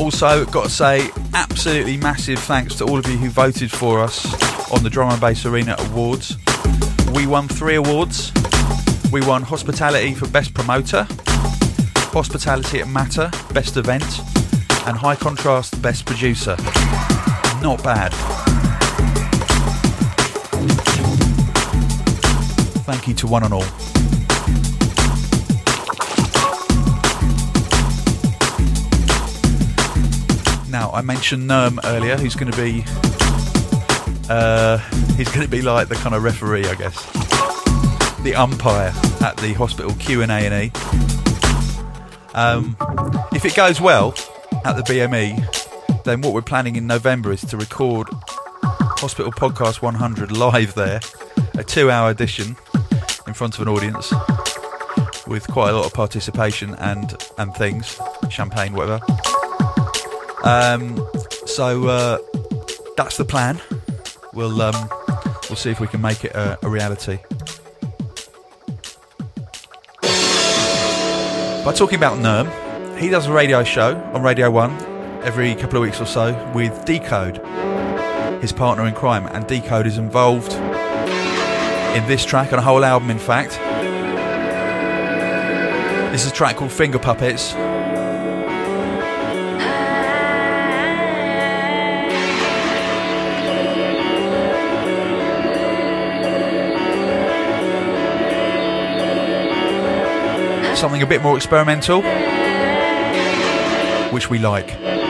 Also, 0.00 0.44
got 0.46 0.64
to 0.64 0.70
say, 0.70 1.08
absolutely 1.32 1.96
massive 1.96 2.38
thanks 2.40 2.74
to 2.76 2.84
all 2.84 2.98
of 2.98 3.06
you 3.06 3.16
who 3.16 3.30
voted 3.30 3.70
for 3.70 4.00
us 4.00 4.24
on 4.72 4.82
the 4.82 4.90
Drum 4.90 5.10
and 5.10 5.20
Bass 5.20 5.46
Arena 5.46 5.76
Awards. 5.78 6.36
We 7.14 7.26
won 7.26 7.48
three 7.48 7.76
awards. 7.76 8.32
We 9.12 9.20
won 9.20 9.42
Hospitality 9.42 10.12
for 10.14 10.28
Best 10.28 10.54
Promoter, 10.54 11.06
Hospitality 12.12 12.80
at 12.80 12.88
Matter, 12.88 13.30
Best 13.54 13.76
Event, 13.76 14.20
and 14.86 14.96
High 14.96 15.16
Contrast 15.16 15.80
Best 15.80 16.04
Producer. 16.04 16.56
Not 17.62 17.82
bad. 17.84 18.12
Thank 22.86 23.08
you 23.08 23.14
to 23.14 23.26
one 23.26 23.42
and 23.42 23.52
all. 23.52 23.64
Now, 30.70 30.92
I 30.92 31.00
mentioned 31.02 31.50
Nerm 31.50 31.80
earlier, 31.84 32.16
who's 32.16 32.36
going 32.36 32.52
to 32.52 32.56
be. 32.56 32.84
Uh, 34.28 34.78
he's 35.16 35.28
going 35.28 35.44
to 35.44 35.50
be 35.50 35.62
like 35.62 35.88
the 35.88 35.96
kind 35.96 36.14
of 36.14 36.22
referee, 36.22 36.66
I 36.66 36.74
guess. 36.76 36.94
The 38.22 38.34
umpire 38.36 38.92
at 39.20 39.36
the 39.38 39.54
hospital 39.54 39.92
Q 39.94 40.22
and 40.22 40.30
A 40.30 40.34
and 40.34 40.54
E. 40.54 40.72
Um, 42.34 42.76
if 43.32 43.44
it 43.44 43.56
goes 43.56 43.80
well 43.80 44.14
at 44.64 44.76
the 44.76 44.82
BME, 44.82 46.02
then 46.04 46.20
what 46.20 46.34
we're 46.34 46.42
planning 46.42 46.76
in 46.76 46.86
November 46.86 47.32
is 47.32 47.40
to 47.46 47.56
record 47.56 48.08
Hospital 48.62 49.32
Podcast 49.32 49.82
100 49.82 50.30
live 50.30 50.74
there, 50.74 51.00
a 51.58 51.64
two-hour 51.64 52.10
edition 52.10 52.56
in 53.26 53.34
front 53.34 53.54
of 53.54 53.60
an 53.60 53.68
audience 53.68 54.12
with 55.26 55.46
quite 55.48 55.70
a 55.70 55.72
lot 55.76 55.86
of 55.86 55.92
participation 55.92 56.74
and 56.76 57.16
and 57.38 57.54
things, 57.54 57.98
champagne, 58.30 58.72
whatever. 58.72 59.00
Um, 60.44 61.04
so 61.46 61.88
uh, 61.88 62.18
that's 62.96 63.16
the 63.16 63.24
plan. 63.24 63.60
We'll 64.32 64.60
um, 64.62 64.88
we'll 65.48 65.56
see 65.56 65.70
if 65.70 65.80
we 65.80 65.86
can 65.86 66.00
make 66.00 66.24
it 66.24 66.34
a, 66.34 66.58
a 66.64 66.68
reality. 66.68 67.18
By 71.64 71.72
talking 71.72 71.96
about 71.96 72.18
Nerm, 72.18 72.46
he 72.98 73.08
does 73.08 73.26
a 73.26 73.32
radio 73.32 73.64
show 73.64 73.96
on 74.14 74.22
Radio 74.22 74.50
One 74.50 74.70
every 75.22 75.56
couple 75.56 75.78
of 75.78 75.82
weeks 75.82 76.00
or 76.00 76.06
so 76.06 76.52
with 76.54 76.84
Decode, 76.84 77.38
his 78.40 78.52
partner 78.52 78.86
in 78.86 78.94
crime, 78.94 79.26
and 79.26 79.44
Decode 79.48 79.86
is 79.86 79.98
involved 79.98 80.52
in 81.96 82.06
this 82.06 82.26
track 82.26 82.52
and 82.52 82.58
a 82.58 82.62
whole 82.62 82.84
album, 82.84 83.10
in 83.10 83.18
fact. 83.18 83.58
This 86.12 86.26
is 86.26 86.30
a 86.30 86.34
track 86.34 86.56
called 86.56 86.70
Finger 86.70 86.98
Puppets. 86.98 87.54
something 100.76 101.00
a 101.00 101.06
bit 101.06 101.22
more 101.22 101.36
experimental, 101.36 102.02
which 104.12 104.28
we 104.28 104.38
like. 104.38 105.05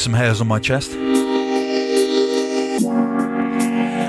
Some 0.00 0.12
hairs 0.12 0.40
on 0.40 0.48
my 0.48 0.58
chest. 0.58 0.92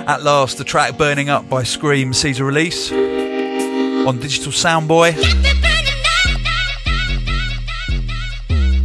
At 0.05 0.21
last, 0.21 0.57
the 0.57 0.63
track 0.63 0.97
Burning 0.97 1.29
Up 1.29 1.49
by 1.49 1.63
Scream 1.63 2.13
sees 2.13 2.39
a 2.39 2.43
release 2.43 2.91
on 2.91 4.19
Digital 4.19 4.51
Soundboy. 4.51 5.13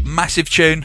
Massive 0.05 0.49
tune. 0.51 0.85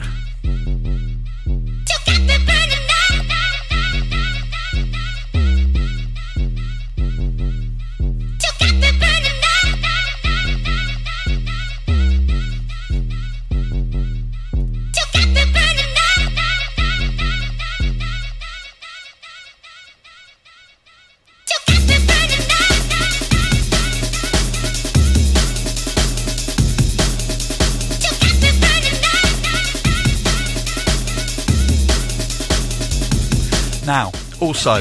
Also, 34.54 34.76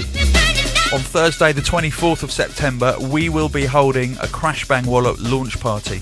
on 0.94 1.00
Thursday, 1.02 1.52
the 1.52 1.60
24th 1.60 2.22
of 2.22 2.32
September, 2.32 2.96
we 3.00 3.28
will 3.28 3.50
be 3.50 3.66
holding 3.66 4.16
a 4.20 4.28
Crash 4.28 4.68
Bang 4.68 4.86
Wallop 4.86 5.18
launch 5.20 5.60
party. 5.60 5.98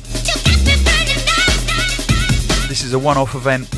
This 2.67 2.83
is 2.83 2.91
a 2.91 2.99
one 2.99 3.17
off 3.17 3.33
event 3.33 3.71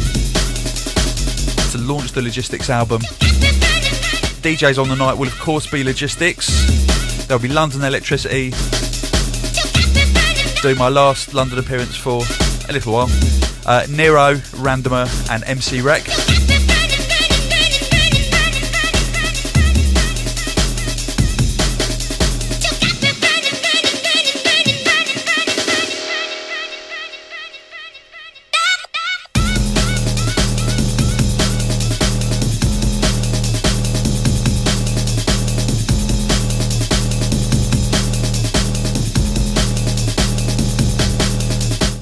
to 1.72 1.78
launch 1.78 2.12
the 2.14 2.24
Logistics 2.24 2.72
album. 2.72 3.02
DJs 4.42 4.82
on 4.82 4.90
the 4.90 4.96
night 4.96 5.14
will, 5.14 5.28
of 5.28 5.40
course, 5.40 5.70
be 5.70 5.84
Logistics. 5.84 6.48
There'll 7.28 7.44
be 7.44 7.48
London 7.48 7.84
Electricity. 7.84 8.50
Doing 10.64 10.80
my 10.80 10.90
last 10.90 11.36
London 11.36 11.60
appearance 11.60 11.96
for 11.96 12.24
a 12.68 12.74
little 12.74 12.94
while. 12.94 13.10
Uh, 13.68 13.86
Nero, 13.92 14.34
Randomer, 14.58 15.08
and 15.30 15.44
MC 15.46 15.82
Rec. 15.82 16.53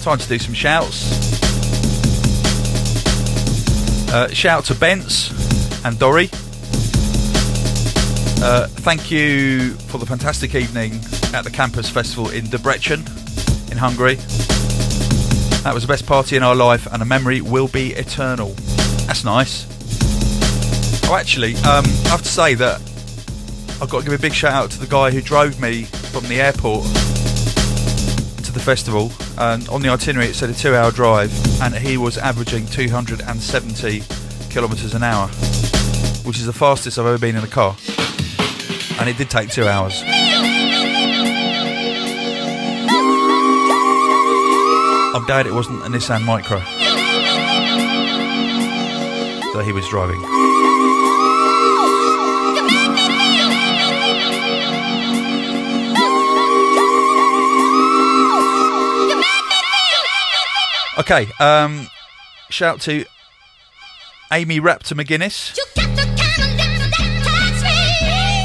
Time 0.02 0.18
to 0.18 0.28
do 0.28 0.40
some 0.40 0.56
shouts. 0.56 1.12
Uh, 4.12 4.28
shout 4.34 4.66
to 4.66 4.74
Bence 4.74 5.30
and 5.86 6.00
Dory. 6.00 6.30
Uh, 8.44 8.66
thank 8.68 9.12
you 9.12 9.74
for 9.90 10.00
the 10.00 10.06
fantastic 10.08 10.56
evening 10.56 10.94
at 11.36 11.44
the 11.44 11.52
Campus 11.52 11.88
Festival 11.88 12.30
in 12.30 12.46
Debrecen, 12.46 13.08
in 13.72 13.78
Hungary. 13.78 14.16
That 15.64 15.76
was 15.76 15.84
the 15.84 15.88
best 15.88 16.08
party 16.08 16.36
in 16.36 16.42
our 16.42 16.56
life, 16.56 16.92
and 16.92 17.04
a 17.04 17.06
memory 17.06 17.42
will 17.42 17.68
be 17.68 17.94
eternal. 17.94 18.56
That's 19.06 19.24
nice. 19.24 19.68
Oh, 21.08 21.16
actually, 21.16 21.54
um, 21.58 21.86
I 21.86 22.10
have 22.10 22.24
to 22.24 22.28
say 22.28 22.56
that 22.56 22.82
I've 23.80 23.90
got 23.92 24.00
to 24.00 24.04
give 24.04 24.14
a 24.14 24.18
big 24.22 24.34
shout 24.34 24.54
out 24.54 24.72
to 24.72 24.80
the 24.80 24.88
guy 24.88 25.12
who 25.12 25.22
drove 25.22 25.62
me 25.62 25.84
from 25.84 26.24
the 26.24 26.42
airport 26.42 26.86
to 28.44 28.52
the 28.52 28.60
festival, 28.60 29.12
and 29.42 29.68
on 29.70 29.82
the 29.82 29.90
itinerary 29.90 30.30
it 30.30 30.36
said 30.36 30.52
a 30.52 30.54
two 30.54 30.76
hour 30.76 30.92
drive, 30.92 31.32
and 31.62 31.76
he 31.76 31.98
was 31.98 32.18
averaging 32.18 32.68
270 32.68 34.04
kilometres 34.52 34.94
an 34.94 35.02
hour, 35.02 35.28
which 36.24 36.38
is 36.38 36.46
the 36.46 36.54
fastest 36.54 37.00
I've 37.00 37.08
ever 37.08 37.18
been 37.18 37.36
in 37.36 37.44
a 37.44 37.48
car. 37.48 37.76
And 39.00 39.10
it 39.10 39.18
did 39.18 39.32
take 39.32 39.50
two 39.50 39.68
hours. 39.68 40.04
I'm 45.14 45.26
glad 45.26 45.48
it 45.48 45.54
wasn't 45.54 45.82
a 45.82 45.90
Nissan 45.90 46.22
Micra 46.22 46.64
that 49.54 49.64
he 49.66 49.72
was 49.74 49.88
driving. 49.90 50.41
Okay, 61.02 61.28
um, 61.40 61.88
shout 62.52 62.80
to 62.82 63.06
Amy 64.32 64.60
Raptor 64.60 64.94
McGuinness. 64.94 65.58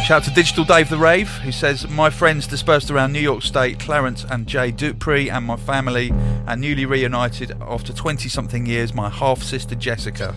Shout 0.06 0.22
out 0.22 0.24
to 0.24 0.30
Digital 0.30 0.64
Dave 0.64 0.88
the 0.88 0.96
Rave, 0.96 1.28
who 1.28 1.52
says, 1.52 1.86
My 1.90 2.08
friends 2.08 2.46
dispersed 2.46 2.90
around 2.90 3.12
New 3.12 3.20
York 3.20 3.42
State, 3.42 3.78
Clarence 3.78 4.24
and 4.30 4.46
Jay 4.46 4.70
Dupree, 4.70 5.28
and 5.28 5.44
my 5.44 5.56
family, 5.56 6.14
and 6.46 6.62
newly 6.62 6.86
reunited 6.86 7.54
after 7.60 7.92
20 7.92 8.26
something 8.30 8.64
years, 8.64 8.94
my 8.94 9.10
half 9.10 9.42
sister 9.42 9.74
Jessica. 9.74 10.34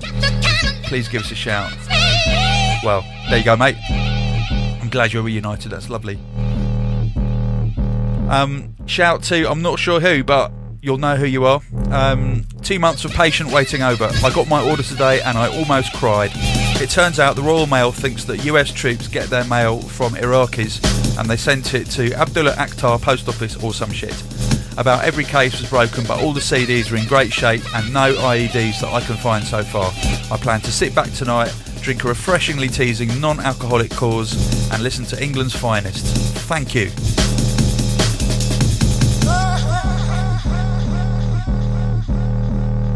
Please 0.84 1.08
give 1.08 1.22
us 1.22 1.32
a 1.32 1.36
shout. 1.36 1.72
Well, 2.84 3.02
there 3.30 3.38
you 3.38 3.46
go, 3.46 3.56
mate. 3.56 3.78
I'm 3.90 4.90
glad 4.90 5.14
you're 5.14 5.24
reunited, 5.24 5.72
that's 5.72 5.90
lovely. 5.90 6.20
Um, 8.30 8.76
shout 8.88 9.24
to, 9.24 9.50
I'm 9.50 9.62
not 9.62 9.80
sure 9.80 10.02
who, 10.02 10.26
but 10.26 10.52
you'll 10.82 10.98
know 10.98 11.15
who 11.15 11.26
you 11.26 11.46
are. 11.46 11.62
Um, 11.92 12.46
two 12.62 12.80
months 12.80 13.06
of 13.06 13.12
patient 13.12 13.52
waiting 13.52 13.82
over. 13.82 14.10
I 14.24 14.32
got 14.34 14.48
my 14.48 14.62
order 14.68 14.84
today 14.84 15.22
and 15.22 15.38
I 15.38 15.48
almost 15.58 15.94
cried. 15.94 16.32
It 16.82 16.89
turns 16.89 17.20
out 17.20 17.36
the 17.36 17.42
Royal 17.42 17.68
Mail 17.68 17.92
thinks 17.92 18.24
that 18.26 18.46
US 18.46 18.72
troops 18.72 19.08
get 19.08 19.30
their 19.30 19.44
mail 19.46 19.80
from 19.80 20.13
Iraqis 20.13 21.18
and 21.20 21.30
they 21.30 21.38
sent 21.38 21.74
it 21.74 21.86
to 21.92 22.13
Abdullah 22.13 22.54
Akhtar 22.54 23.02
Post 23.02 23.28
Office 23.28 23.62
or 23.62 23.74
some 23.74 23.92
shit. 23.92 24.15
About 24.78 25.04
every 25.04 25.26
case 25.26 25.60
was 25.60 25.70
broken, 25.70 26.06
but 26.06 26.24
all 26.24 26.32
the 26.32 26.39
CDs 26.39 26.92
are 26.92 26.96
in 26.96 27.06
great 27.06 27.34
shape 27.34 27.62
and 27.76 27.94
no 27.94 28.13
IEDs 28.13 28.80
that 28.80 28.94
I 28.94 29.02
can 29.02 29.18
find 29.18 29.44
so 29.44 29.62
far. 29.62 29.92
I 30.32 30.38
plan 30.42 30.62
to 30.62 30.72
sit 30.72 30.96
back 30.96 31.12
tonight, 31.12 31.54
drink 31.82 32.06
a 32.06 32.08
refreshingly 32.08 32.70
teasing 32.70 33.20
non 33.20 33.42
alcoholic 33.42 33.92
cause, 33.92 34.34
and 34.72 34.82
listen 34.82 35.04
to 35.06 35.22
England's 35.22 35.56
finest. 35.56 36.06
Thank 36.48 36.76
you. 36.76 36.92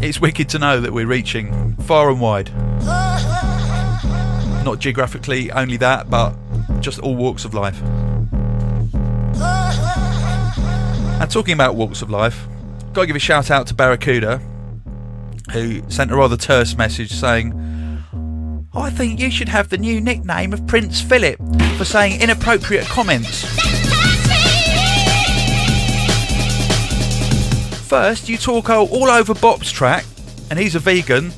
It's 0.04 0.20
wicked 0.20 0.50
to 0.50 0.58
know 0.58 0.80
that 0.80 0.92
we're 0.92 1.06
reaching 1.06 1.76
far 1.76 2.10
and 2.10 2.20
wide. 2.20 2.54
Not 4.62 4.78
geographically 4.78 5.50
only 5.50 5.78
that, 5.78 6.10
but 6.10 6.36
just 6.80 6.98
all 6.98 7.16
walks 7.16 7.46
of 7.46 7.54
life. 7.54 7.80
And 11.20 11.30
talking 11.30 11.54
about 11.54 11.76
walks 11.76 12.02
of 12.02 12.10
life, 12.10 12.46
gotta 12.92 13.06
give 13.06 13.16
a 13.16 13.18
shout 13.18 13.50
out 13.50 13.66
to 13.68 13.74
Barracuda, 13.74 14.42
who 15.52 15.82
sent 15.88 16.10
a 16.10 16.16
rather 16.16 16.36
terse 16.36 16.76
message 16.76 17.10
saying, 17.10 17.54
I 18.74 18.90
think 18.90 19.18
you 19.18 19.30
should 19.30 19.48
have 19.48 19.70
the 19.70 19.78
new 19.78 20.02
nickname 20.02 20.52
of 20.52 20.66
Prince 20.66 21.00
Philip 21.00 21.38
for 21.78 21.86
saying 21.86 22.20
inappropriate 22.20 22.84
comments. 22.88 23.83
First, 27.84 28.30
you 28.30 28.38
talk 28.38 28.70
all 28.70 29.10
over 29.10 29.34
Bob's 29.34 29.70
track, 29.70 30.06
and 30.50 30.58
he's 30.58 30.74
a 30.74 30.78
vegan, 30.78 31.32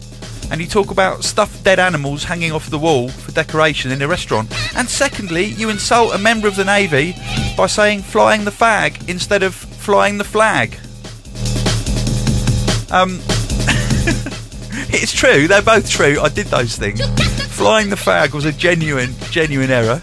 and 0.51 0.61
you 0.61 0.67
talk 0.69 0.93
about 0.93 1.25
stuffed 1.25 1.65
dead 1.65 1.81
animals 1.81 2.23
hanging 2.23 2.53
off 2.53 2.71
the 2.71 2.79
wall 2.79 3.09
for 3.09 3.33
decoration 3.33 3.91
in 3.91 4.01
a 4.01 4.07
restaurant. 4.07 4.49
And 4.77 4.89
secondly, 4.89 5.45
you 5.45 5.71
insult 5.71 6.15
a 6.15 6.19
member 6.19 6.47
of 6.47 6.55
the 6.55 6.65
Navy 6.65 7.15
by 7.57 7.67
saying 7.67 8.03
flying 8.03 8.45
the 8.45 8.53
fag 8.53 9.09
instead 9.09 9.43
of 9.43 9.55
flying 9.55 10.19
the 10.19 10.25
flag. 10.25 10.75
Um, 12.93 13.19
it's 14.95 15.13
true, 15.13 15.49
they're 15.49 15.63
both 15.63 15.91
true. 15.91 16.21
I 16.21 16.29
did 16.29 16.47
those 16.47 16.77
things. 16.77 17.01
Flying 17.57 17.91
the 17.91 17.97
fag 17.97 18.33
was 18.33 18.45
a 18.45 18.53
genuine, 18.53 19.15
genuine 19.31 19.71
error. 19.71 20.01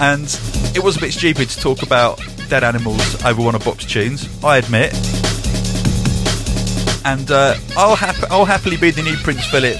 And 0.00 0.26
it 0.74 0.82
was 0.82 0.96
a 0.96 1.00
bit 1.00 1.12
stupid 1.12 1.48
to 1.50 1.60
talk 1.60 1.82
about 1.82 2.20
dead 2.50 2.64
animals 2.64 3.24
over 3.24 3.40
one 3.40 3.54
of 3.54 3.64
Bop's 3.64 3.86
tunes, 3.86 4.28
I 4.44 4.58
admit. 4.58 4.92
And 7.06 7.30
uh, 7.30 7.54
I'll, 7.76 7.94
hap- 7.94 8.28
I'll 8.30 8.44
happily 8.44 8.76
be 8.76 8.90
the 8.90 9.02
new 9.02 9.16
Prince 9.18 9.46
Philip 9.46 9.76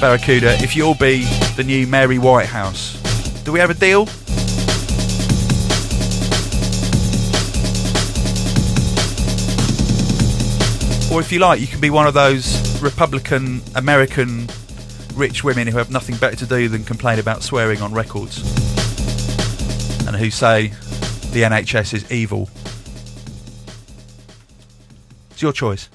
Barracuda 0.00 0.54
if 0.62 0.76
you'll 0.76 0.94
be 0.94 1.24
the 1.56 1.64
new 1.64 1.88
Mary 1.88 2.18
Whitehouse. 2.18 2.94
Do 3.42 3.50
we 3.50 3.58
have 3.58 3.70
a 3.70 3.74
deal? 3.74 4.02
Or 11.12 11.20
if 11.20 11.30
you 11.32 11.40
like, 11.40 11.60
you 11.60 11.66
can 11.66 11.80
be 11.80 11.90
one 11.90 12.06
of 12.06 12.14
those 12.14 12.80
Republican 12.80 13.60
American 13.74 14.48
rich 15.14 15.42
women 15.42 15.66
who 15.66 15.78
have 15.78 15.90
nothing 15.90 16.16
better 16.16 16.36
to 16.36 16.46
do 16.46 16.68
than 16.68 16.84
complain 16.84 17.18
about 17.18 17.42
swearing 17.42 17.82
on 17.82 17.92
records. 17.92 18.38
And 20.06 20.14
who 20.14 20.30
say, 20.30 20.72
the 21.34 21.42
NHS 21.42 21.94
is 21.94 22.12
evil. 22.12 22.48
It's 25.32 25.42
your 25.42 25.52
choice. 25.52 25.88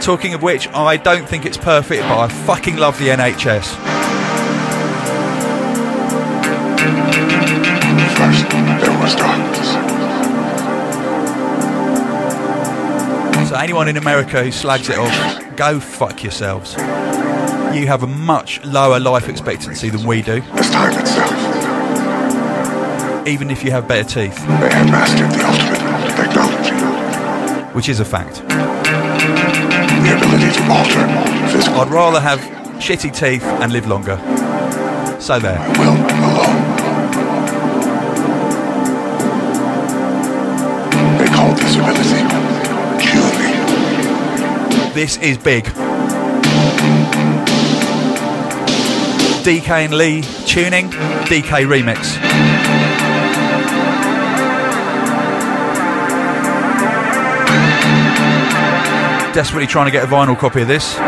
Talking 0.00 0.34
of 0.34 0.42
which, 0.42 0.68
I 0.68 0.96
don't 0.96 1.28
think 1.28 1.44
it's 1.44 1.58
perfect, 1.58 2.02
but 2.04 2.16
I 2.16 2.28
fucking 2.28 2.76
love 2.76 2.96
the 3.00 3.08
NHS. 3.08 3.88
So 13.48 13.54
anyone 13.54 13.88
in 13.88 13.96
America 13.96 14.44
who 14.44 14.52
slags 14.52 14.90
it 14.90 14.98
off, 14.98 15.56
go 15.56 15.80
fuck 15.80 16.22
yourselves. 16.22 16.74
You 16.74 17.86
have 17.86 18.02
a 18.02 18.06
much 18.06 18.62
lower 18.62 19.00
life 19.00 19.26
expectancy 19.26 19.88
than 19.88 20.06
we 20.06 20.20
do. 20.20 20.42
As 20.52 20.68
time 20.70 20.92
itself. 21.00 21.32
Even 23.26 23.50
if 23.50 23.64
you 23.64 23.70
have 23.70 23.88
better 23.88 24.06
teeth. 24.06 24.36
They 24.36 24.68
have 24.68 24.90
mastered 24.90 25.30
the 25.30 25.46
ultimate 25.48 25.80
technology. 26.14 26.76
Which 27.74 27.88
is 27.88 28.00
a 28.00 28.04
fact. 28.04 28.42
The 28.46 30.12
ability 30.14 30.52
to 30.52 30.62
alter 30.70 31.08
physical. 31.50 31.80
I'd 31.80 31.88
rather 31.88 32.20
have 32.20 32.40
shitty 32.82 33.16
teeth 33.16 33.44
and 33.44 33.72
live 33.72 33.86
longer. 33.86 34.18
So 35.22 35.38
there. 35.40 35.58
My 35.58 35.68
will 35.78 35.96
alone. 36.20 36.66
They 41.16 41.28
call 41.34 41.54
this 41.54 41.76
ability. 41.76 42.37
This 44.98 45.16
is 45.18 45.38
big. 45.38 45.62
DK 49.44 49.68
and 49.70 49.94
Lee 49.94 50.22
tuning, 50.44 50.90
DK 50.90 51.66
remix. 51.68 52.16
Desperately 59.32 59.68
trying 59.68 59.86
to 59.86 59.92
get 59.92 60.02
a 60.02 60.08
vinyl 60.08 60.36
copy 60.36 60.62
of 60.62 60.66
this. 60.66 60.98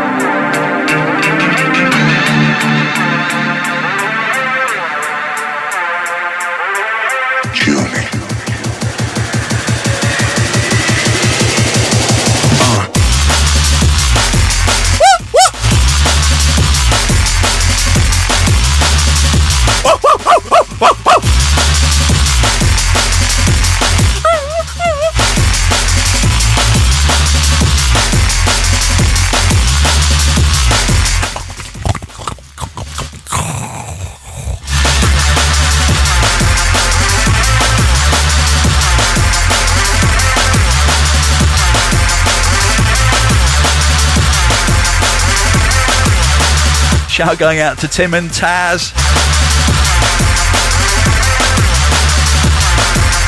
Shout 47.21 47.37
going 47.37 47.59
out 47.59 47.77
to 47.77 47.87
Tim 47.87 48.15
and 48.15 48.31
Taz. 48.31 48.91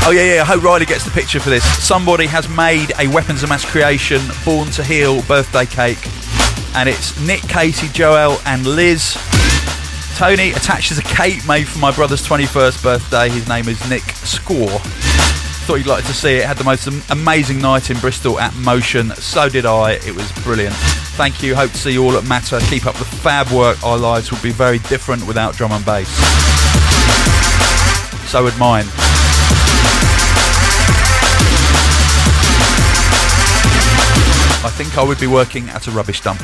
Oh 0.04 0.12
yeah, 0.12 0.34
yeah. 0.34 0.42
I 0.42 0.46
hope 0.46 0.64
Riley 0.64 0.88
gets 0.88 1.06
the 1.06 1.12
picture 1.12 1.40
for 1.40 1.52
this. 1.52 1.64
Somebody 1.64 2.26
has 2.26 2.50
made 2.50 2.92
a 2.98 3.08
weapons 3.10 3.44
of 3.44 3.50
mass 3.50 3.64
creation 3.64 4.20
Born 4.44 4.72
to 4.72 4.84
Heal 4.84 5.22
birthday 5.28 5.68
cake, 5.68 6.00
and 6.74 6.90
it's 6.90 7.20
Nick, 7.20 7.42
Casey, 7.42 7.88
Joel, 7.90 8.40
and 8.48 8.66
Liz. 8.66 9.16
Tony 10.16 10.50
attaches 10.54 10.98
a 10.98 11.04
cake 11.04 11.48
made 11.48 11.68
for 11.68 11.78
my 11.78 11.92
brother's 11.92 12.28
21st 12.28 12.82
birthday. 12.82 13.30
His 13.30 13.48
name 13.48 13.68
is 13.68 13.88
Nick 13.92 14.02
Score. 14.02 14.80
Thought 15.68 15.76
you'd 15.76 15.86
like 15.86 16.06
to 16.06 16.14
see 16.14 16.38
it. 16.38 16.46
Had 16.46 16.58
the 16.58 16.64
most 16.64 16.88
amazing 17.12 17.60
night 17.60 17.92
in 17.92 18.00
Bristol 18.00 18.40
at 18.40 18.56
Motion. 18.56 19.12
So 19.12 19.50
did 19.50 19.68
I. 19.68 19.92
It 19.92 20.16
was 20.16 20.32
brilliant. 20.42 20.74
Thank 21.16 21.44
you. 21.44 21.56
Hope 21.56 21.70
to 21.72 21.78
see 21.78 21.92
you 21.92 22.04
all 22.04 22.18
at 22.18 22.26
Matter. 22.26 22.60
Keep 22.62 22.88
up 22.88 22.96
the 22.96 23.06
fab 23.06 23.48
work. 23.52 23.82
Our 23.84 23.98
lives 24.00 24.32
would 24.32 24.42
be 24.42 24.52
very 24.52 24.80
different 24.80 25.26
without 25.28 25.56
drum 25.56 25.72
and 25.72 25.86
bass. 25.86 26.10
So 28.30 28.44
would 28.44 28.58
mine. 28.58 28.86
I 34.66 34.72
think 34.76 34.98
I 34.98 35.04
would 35.04 35.20
be 35.20 35.28
working 35.28 35.70
at 35.70 35.88
a 35.88 35.92
rubbish 35.92 36.22
dump. 36.22 36.42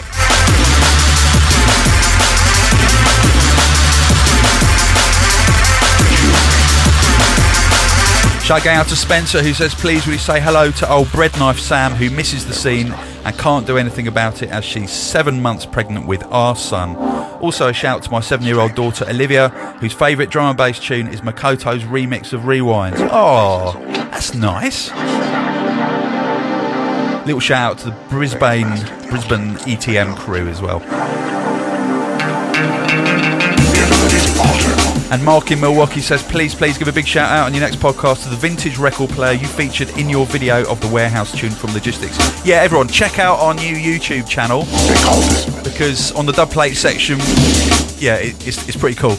Shout 8.50 8.66
out 8.66 8.88
to 8.88 8.96
Spencer 8.96 9.44
who 9.44 9.54
says, 9.54 9.76
please 9.76 10.08
will 10.08 10.14
you 10.14 10.20
say 10.20 10.42
hello 10.42 10.72
to 10.72 10.92
old 10.92 11.12
bread 11.12 11.38
knife 11.38 11.60
Sam 11.60 11.92
who 11.92 12.10
misses 12.10 12.48
the 12.48 12.54
scene 12.56 12.92
and 12.92 13.38
can't 13.38 13.68
do 13.68 13.78
anything 13.78 14.08
about 14.08 14.42
it 14.42 14.50
as 14.50 14.66
she's 14.66 14.90
seven 14.90 15.40
months 15.40 15.68
pregnant 15.68 16.08
with 16.08 16.24
our 16.32 16.56
son. 16.56 16.96
Also 17.44 17.70
a 17.70 17.74
shout 17.74 18.02
to 18.02 18.12
my 18.12 18.22
seven 18.22 18.48
year 18.48 18.60
old 18.60 18.74
daughter 18.74 19.06
Olivia 19.08 19.50
whose 19.80 19.94
favourite 19.94 20.32
drum 20.32 20.48
and 20.48 20.58
bass 20.58 20.80
tune 20.80 21.10
is 21.10 21.22
Makoto's 21.22 21.84
remix 21.84 22.34
of 22.34 22.48
Rewind. 22.48 22.96
Oh, 22.98 23.80
that's 23.86 24.34
nice. 24.34 24.90
Little 27.28 27.40
shout 27.40 27.74
out 27.74 27.78
to 27.78 27.92
the 27.92 27.98
Brisbane 28.10 28.68
Brisbane 29.12 29.58
ETM 29.68 30.18
crew 30.18 30.48
as 30.48 30.60
well. 30.60 30.80
And 35.12 35.26
Mark 35.26 35.50
in 35.52 35.60
Milwaukee 35.60 36.02
says, 36.02 36.22
please, 36.22 36.54
please 36.54 36.78
give 36.78 36.88
a 36.88 36.92
big 36.92 37.08
shout 37.08 37.32
out 37.32 37.48
on 37.48 37.54
your 37.54 37.62
next 37.62 37.78
podcast 37.78 38.24
to 38.24 38.30
the 38.30 38.36
vintage 38.36 38.78
record 38.78 39.10
player 39.10 39.34
you 39.34 39.48
featured 39.48 39.90
in 39.98 40.08
your 40.08 40.28
video 40.28 40.70
of 40.70 40.80
the 40.82 40.88
warehouse 40.88 41.32
tune 41.36 41.50
from 41.50 41.74
Logistics. 41.74 42.18
Yeah, 42.46 42.58
everyone, 42.58 42.88
check 42.88 43.18
out 43.18 43.40
our 43.40 43.56
new 43.56 43.76
YouTube 43.76 44.28
channel 44.30 44.66
because 45.64 46.12
on 46.12 46.28
the 46.28 46.32
dub 46.32 46.52
plate 46.52 46.76
section, 46.76 47.18
yeah, 47.98 48.18
it, 48.18 48.48
it's, 48.48 48.68
it's 48.68 48.78
pretty 48.78 48.96
cool. 48.96 49.18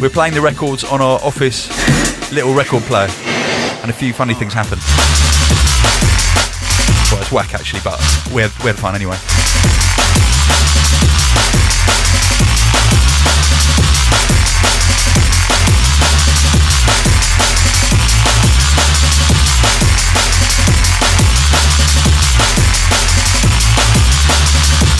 We're 0.00 0.08
playing 0.10 0.32
the 0.32 0.40
records 0.40 0.84
on 0.84 1.02
our 1.02 1.20
office 1.22 1.68
little 2.32 2.54
record 2.54 2.84
player, 2.84 3.08
and 3.82 3.90
a 3.90 3.94
few 3.94 4.12
funny 4.14 4.34
things 4.34 4.54
happen. 4.54 4.78
Well, 7.12 7.20
it's 7.20 7.32
whack 7.32 7.54
actually, 7.54 7.80
but 7.84 7.98
we 8.32 8.42
had, 8.42 8.52
we 8.60 8.66
had 8.70 8.76
fun 8.78 8.94
anyway. 8.94 9.16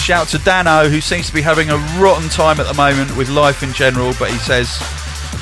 Shout 0.08 0.28
to 0.28 0.38
Dano, 0.38 0.88
who 0.88 1.02
seems 1.02 1.26
to 1.26 1.34
be 1.34 1.42
having 1.42 1.68
a 1.68 1.76
rotten 2.00 2.30
time 2.30 2.60
at 2.60 2.66
the 2.66 2.72
moment 2.72 3.14
with 3.14 3.28
life 3.28 3.62
in 3.62 3.74
general, 3.74 4.14
but 4.18 4.30
he 4.30 4.38
says 4.38 4.78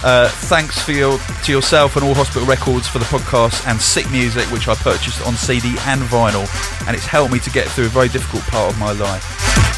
uh, 0.03 0.29
thanks 0.51 0.77
for 0.83 0.91
your, 0.91 1.19
to 1.45 1.53
yourself 1.53 1.95
and 1.95 2.05
all 2.05 2.15
Hospital 2.15 2.45
Records 2.49 2.89
for 2.89 2.99
the 2.99 3.05
podcast 3.05 3.65
and 3.69 3.81
sick 3.81 4.11
music, 4.11 4.45
which 4.51 4.67
I 4.67 4.75
purchased 4.75 5.25
on 5.25 5.35
CD 5.35 5.69
and 5.87 6.03
vinyl, 6.03 6.51
and 6.89 6.97
it's 6.97 7.07
helped 7.07 7.33
me 7.33 7.39
to 7.39 7.51
get 7.51 7.69
through 7.69 7.85
a 7.85 7.91
very 7.91 8.09
difficult 8.09 8.43
part 8.43 8.73
of 8.73 8.77
my 8.81 8.91
life. 8.91 9.23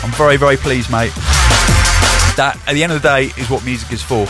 I'm 0.02 0.10
very, 0.12 0.38
very 0.38 0.56
pleased, 0.56 0.90
mate. 0.90 1.12
That, 2.40 2.58
at 2.66 2.72
the 2.72 2.82
end 2.82 2.90
of 2.90 3.02
the 3.02 3.06
day, 3.06 3.24
is 3.36 3.50
what 3.50 3.66
music 3.66 3.92
is 3.92 4.02
for. 4.02 4.24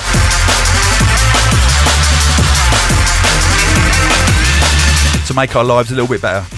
To 5.24 5.34
make 5.34 5.54
our 5.54 5.62
lives 5.62 5.92
a 5.92 5.94
little 5.94 6.08
bit 6.08 6.20
better. 6.20 6.57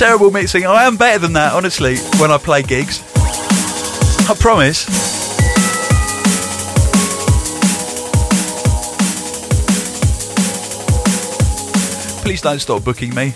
Terrible 0.00 0.30
mixing. 0.30 0.64
I 0.64 0.84
am 0.84 0.96
better 0.96 1.18
than 1.18 1.34
that, 1.34 1.52
honestly, 1.52 1.98
when 2.18 2.30
I 2.30 2.38
play 2.38 2.62
gigs. 2.62 3.02
I 4.30 4.34
promise. 4.34 4.86
Please 12.22 12.40
don't 12.40 12.60
stop 12.60 12.82
booking 12.82 13.14
me. 13.14 13.34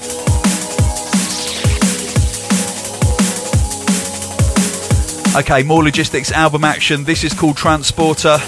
Okay, 5.36 5.62
more 5.64 5.84
logistics 5.84 6.32
album 6.32 6.64
action. 6.64 7.04
This 7.04 7.24
is 7.24 7.34
called 7.34 7.58
Transporter. 7.58 8.38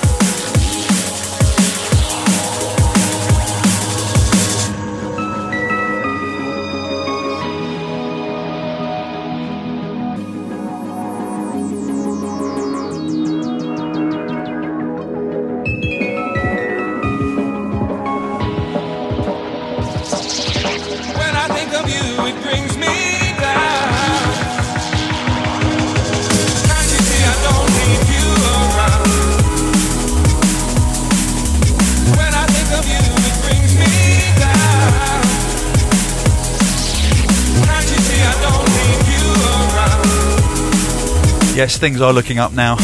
Things 41.78 42.00
are 42.00 42.12
looking 42.12 42.38
up 42.38 42.52
now. 42.52 42.76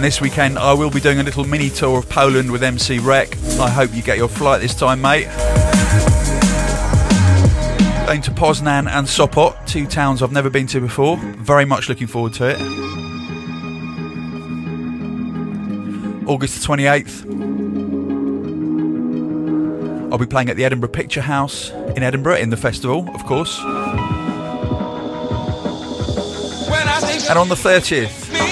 And 0.00 0.04
this 0.06 0.18
weekend 0.18 0.58
I 0.58 0.72
will 0.72 0.88
be 0.88 0.98
doing 0.98 1.20
a 1.20 1.22
little 1.22 1.44
mini 1.44 1.68
tour 1.68 1.98
of 1.98 2.08
Poland 2.08 2.50
with 2.50 2.62
MC 2.62 3.00
Wrec. 3.00 3.36
I 3.60 3.68
hope 3.68 3.94
you 3.94 4.00
get 4.00 4.16
your 4.16 4.30
flight 4.30 4.62
this 4.62 4.74
time, 4.74 5.02
mate. 5.02 5.26
Going 8.06 8.22
to 8.22 8.30
Poznan 8.30 8.88
and 8.88 9.06
Sopot, 9.06 9.66
two 9.66 9.86
towns 9.86 10.22
I've 10.22 10.32
never 10.32 10.48
been 10.48 10.66
to 10.68 10.80
before. 10.80 11.18
Very 11.18 11.66
much 11.66 11.90
looking 11.90 12.06
forward 12.06 12.32
to 12.32 12.48
it. 12.48 12.58
August 16.26 16.62
the 16.62 16.66
28th, 16.66 17.26
I'll 20.10 20.16
be 20.16 20.24
playing 20.24 20.48
at 20.48 20.56
the 20.56 20.64
Edinburgh 20.64 20.88
Picture 20.88 21.20
House 21.20 21.72
in 21.94 22.02
Edinburgh 22.02 22.38
in 22.38 22.48
the 22.48 22.56
festival, 22.56 23.06
of 23.14 23.26
course. 23.26 23.60
And 27.28 27.38
on 27.38 27.50
the 27.50 27.54
30th, 27.54 28.49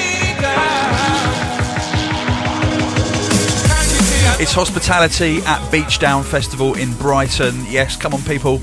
it's 4.41 4.53
hospitality 4.53 5.39
at 5.39 5.61
Beachdown 5.73 6.25
Festival 6.25 6.75
in 6.75 6.93
Brighton. 6.95 7.65
Yes, 7.69 7.97
come 7.97 8.15
on, 8.15 8.23
people. 8.23 8.61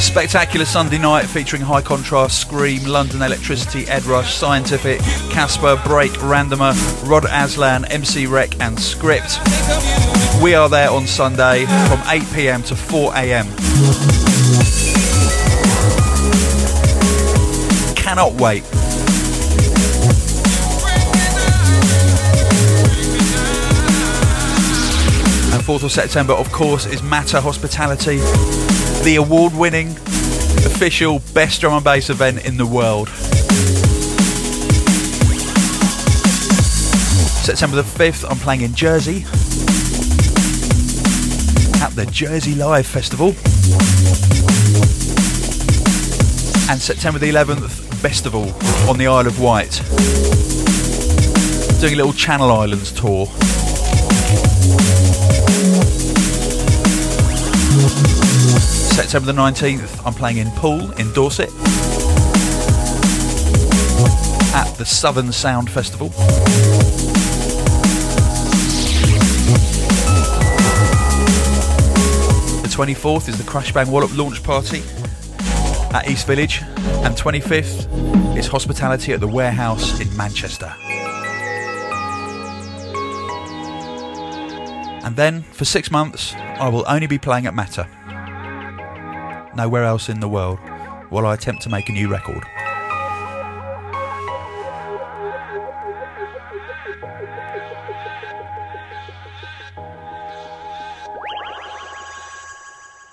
Spectacular 0.00 0.64
Sunday 0.64 0.98
night 0.98 1.26
featuring 1.26 1.62
High 1.62 1.82
Contrast, 1.82 2.40
Scream, 2.40 2.84
London 2.84 3.20
Electricity, 3.22 3.86
Ed 3.88 4.04
Rush, 4.04 4.34
Scientific, 4.34 5.00
Casper, 5.30 5.80
Break, 5.84 6.12
Randomer, 6.12 6.74
Rod 7.08 7.24
Azlan, 7.24 7.84
MC 7.90 8.24
Wrec, 8.24 8.58
and 8.60 8.80
Script. 8.80 9.38
We 10.42 10.54
are 10.54 10.68
there 10.68 10.90
on 10.90 11.06
Sunday 11.06 11.66
from 11.88 12.00
8 12.06 12.22
pm 12.32 12.62
to 12.64 12.76
4 12.76 13.14
am. 13.16 13.46
Cannot 17.96 18.34
wait. 18.40 18.64
4th 25.66 25.82
of 25.82 25.90
September, 25.90 26.32
of 26.32 26.52
course, 26.52 26.86
is 26.86 27.02
Matter 27.02 27.40
Hospitality, 27.40 28.18
the 29.02 29.16
award 29.18 29.52
winning 29.52 29.88
official 30.64 31.18
best 31.34 31.60
drum 31.60 31.74
and 31.74 31.82
bass 31.82 32.08
event 32.08 32.46
in 32.46 32.56
the 32.56 32.64
world. 32.64 33.08
September 37.42 37.74
the 37.74 37.82
5th, 37.82 38.24
I'm 38.30 38.36
playing 38.36 38.60
in 38.60 38.74
Jersey 38.76 39.24
at 41.82 41.90
the 41.96 42.06
Jersey 42.12 42.54
Live 42.54 42.86
Festival. 42.86 43.30
And 46.70 46.80
September 46.80 47.18
the 47.18 47.30
11th, 47.32 47.82
Bestival 48.00 48.52
on 48.88 48.98
the 48.98 49.08
Isle 49.08 49.26
of 49.26 49.40
Wight. 49.40 49.82
Doing 51.80 51.94
a 51.94 51.96
little 51.96 52.12
Channel 52.12 52.52
Islands 52.52 52.92
tour. 52.92 53.26
September 58.96 59.30
the 59.30 59.38
19th, 59.38 60.06
I'm 60.06 60.14
playing 60.14 60.38
in 60.38 60.50
Poole 60.52 60.90
in 60.92 61.12
Dorset 61.12 61.50
at 64.54 64.74
the 64.78 64.86
Southern 64.86 65.30
Sound 65.32 65.70
Festival. 65.70 66.08
The 72.62 72.68
24th 72.68 73.28
is 73.28 73.36
the 73.36 73.44
Crash 73.44 73.70
Bang 73.70 73.90
Wallop 73.90 74.16
launch 74.16 74.42
party 74.42 74.82
at 75.94 76.08
East 76.08 76.26
Village, 76.26 76.62
and 76.62 77.14
25th 77.14 78.38
is 78.38 78.46
hospitality 78.46 79.12
at 79.12 79.20
the 79.20 79.28
Warehouse 79.28 80.00
in 80.00 80.16
Manchester. 80.16 80.74
And 85.04 85.14
then, 85.16 85.42
for 85.52 85.66
six 85.66 85.90
months, 85.90 86.34
I 86.34 86.70
will 86.70 86.86
only 86.88 87.06
be 87.06 87.18
playing 87.18 87.46
at 87.46 87.54
Matter. 87.54 87.86
Nowhere 89.56 89.84
else 89.84 90.10
in 90.10 90.20
the 90.20 90.28
world 90.28 90.58
while 91.08 91.24
I 91.24 91.32
attempt 91.32 91.62
to 91.62 91.70
make 91.70 91.88
a 91.88 91.92
new 91.92 92.10
record. 92.10 92.44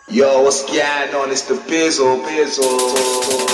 Yo, 0.09 0.41
what's 0.41 0.63
going 0.63 1.15
on? 1.15 1.31
It's 1.31 1.43
the 1.43 1.53
Bizzle, 1.53 2.21
Bizzle. 2.25 3.53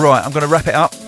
Right, 0.00 0.24
I'm 0.24 0.30
going 0.30 0.42
to 0.42 0.48
wrap 0.48 0.68
it 0.68 0.74
up. 0.74 1.05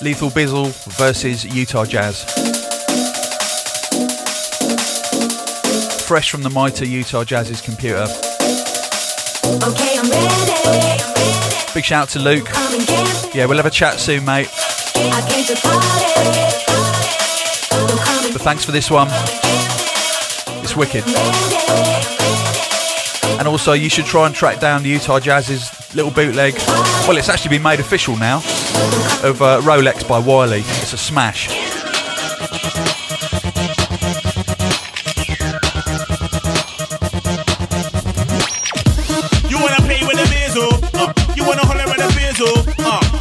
Lethal 0.00 0.30
Bizzle 0.30 0.72
versus 0.96 1.44
Utah 1.44 1.84
Jazz. 1.84 2.22
Fresh 6.06 6.30
from 6.30 6.44
the 6.44 6.50
mighty 6.50 6.88
Utah 6.88 7.24
Jazz's 7.24 7.60
computer. 7.60 8.06
Okay, 9.44 9.98
I'm 9.98 10.08
ready. 10.08 11.02
Big 11.74 11.84
shout 11.84 12.02
out 12.02 12.08
to 12.10 12.20
Luke. 12.20 12.48
Yeah, 13.34 13.46
we'll 13.46 13.56
have 13.56 13.66
a 13.66 13.70
chat 13.70 13.98
soon, 13.98 14.24
mate. 14.24 14.48
I 14.94 15.20
came 15.28 15.44
to 15.46 15.56
party. 15.60 15.88
But 18.32 18.42
thanks 18.42 18.64
for 18.64 18.70
this 18.70 18.88
one. 18.92 19.08
It's 20.62 20.76
wicked. 20.76 21.02
And 23.40 23.48
also, 23.48 23.72
you 23.72 23.88
should 23.88 24.06
try 24.06 24.26
and 24.26 24.34
track 24.34 24.60
down 24.60 24.84
the 24.84 24.90
Utah 24.90 25.18
Jazz's 25.18 25.92
little 25.94 26.12
bootleg. 26.12 26.54
Well, 27.08 27.16
it's 27.16 27.28
actually 27.28 27.50
been 27.50 27.62
made 27.62 27.80
official 27.80 28.16
now 28.16 28.40
of 29.28 29.42
uh, 29.42 29.60
Rolex 29.62 30.06
by 30.08 30.18
Wiley. 30.18 30.60
It's 30.60 30.92
a 30.92 30.98
smash. 30.98 31.48
You 39.48 39.56
wanna 39.58 39.76
play 39.86 40.00
with 40.06 40.18
the 40.18 40.26
bizzle? 40.34 40.72
Uh, 40.94 41.12
you 41.34 41.44
wanna 41.46 41.64
holler 41.66 41.80
at 41.80 41.96
the 41.96 42.10
bizzle? 42.18 42.56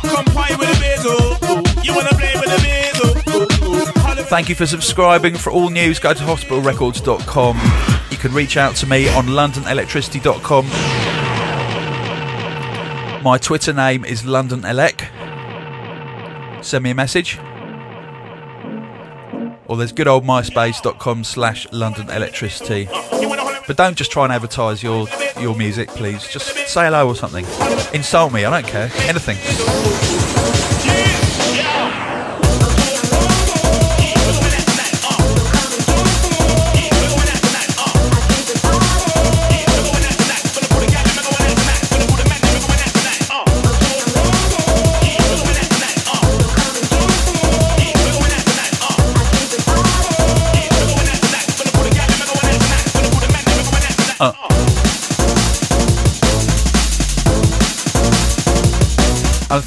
Come 0.10 0.26
play 0.26 0.56
with 0.58 0.68
the 0.68 0.80
bizzle. 0.84 1.22
Uh, 1.44 1.62
uh, 1.62 1.82
you 1.84 1.96
wanna 1.96 2.10
play 2.10 2.34
with 2.36 2.50
the 2.50 2.60
bizzle? 2.68 3.14
Ooh, 3.34 3.72
ooh. 3.72 3.86
Holler- 4.02 4.24
Thank 4.24 4.50
you 4.50 4.56
for 4.56 4.66
subscribing. 4.66 5.36
For 5.36 5.52
all 5.52 5.70
news, 5.70 6.00
go 6.00 6.14
to 6.14 6.24
hospitalrecords.com. 6.24 7.58
You 8.12 8.18
can 8.18 8.34
reach 8.34 8.58
out 8.58 8.76
to 8.78 8.86
me 8.88 9.08
on 9.10 9.28
londonelectricity.com. 9.28 10.66
My 13.24 13.38
Twitter 13.38 13.74
name 13.74 14.04
is 14.06 14.26
London 14.26 14.62
Elec. 14.62 15.07
Send 16.68 16.84
me 16.84 16.90
a 16.90 16.96
message. 16.96 17.40
Or 19.68 19.78
there's 19.78 19.94
good 19.94 20.10
old 20.10 20.26
myspace.com 20.26 21.24
slash 21.24 21.66
London 21.72 22.10
Electricity. 22.10 22.90
But 23.68 23.78
don't 23.78 23.96
just 23.96 24.12
try 24.12 24.26
and 24.26 24.34
advertise 24.34 24.84
your 24.84 25.08
your 25.40 25.56
music, 25.56 25.88
please. 25.88 26.28
Just 26.28 26.48
say 26.68 26.84
hello 26.84 27.08
or 27.08 27.16
something. 27.16 27.46
Insult 27.94 28.34
me, 28.34 28.44
I 28.44 28.50
don't 28.50 28.70
care. 28.70 28.92
Anything. 29.08 30.67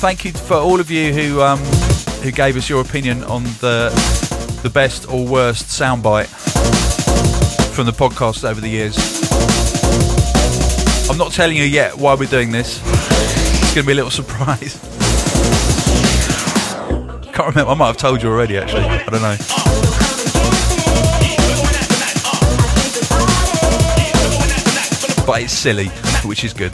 Thank 0.00 0.24
you 0.24 0.32
for 0.32 0.54
all 0.54 0.80
of 0.80 0.90
you 0.90 1.12
who 1.12 1.42
um, 1.42 1.58
who 2.22 2.30
gave 2.32 2.56
us 2.56 2.70
your 2.70 2.80
opinion 2.80 3.22
on 3.24 3.44
the 3.60 3.90
the 4.62 4.70
best 4.70 5.06
or 5.10 5.26
worst 5.26 5.66
soundbite 5.66 6.26
from 7.74 7.84
the 7.84 7.92
podcast 7.92 8.48
over 8.48 8.62
the 8.62 8.68
years. 8.68 8.96
I'm 11.10 11.18
not 11.18 11.32
telling 11.32 11.54
you 11.54 11.64
yet 11.64 11.98
why 11.98 12.14
we're 12.14 12.30
doing 12.30 12.50
this. 12.50 12.80
It's 12.82 13.74
going 13.74 13.84
to 13.84 13.86
be 13.86 13.92
a 13.92 13.94
little 13.94 14.10
surprise. 14.22 14.80
Can't 17.34 17.48
remember. 17.48 17.70
I 17.70 17.74
might 17.74 17.88
have 17.88 17.98
told 17.98 18.22
you 18.22 18.30
already. 18.30 18.56
Actually, 18.56 18.84
I 18.84 19.04
don't 19.04 19.20
know. 19.20 19.36
But 25.26 25.42
it's 25.42 25.52
silly, 25.52 25.88
which 26.26 26.42
is 26.42 26.54
good. 26.54 26.72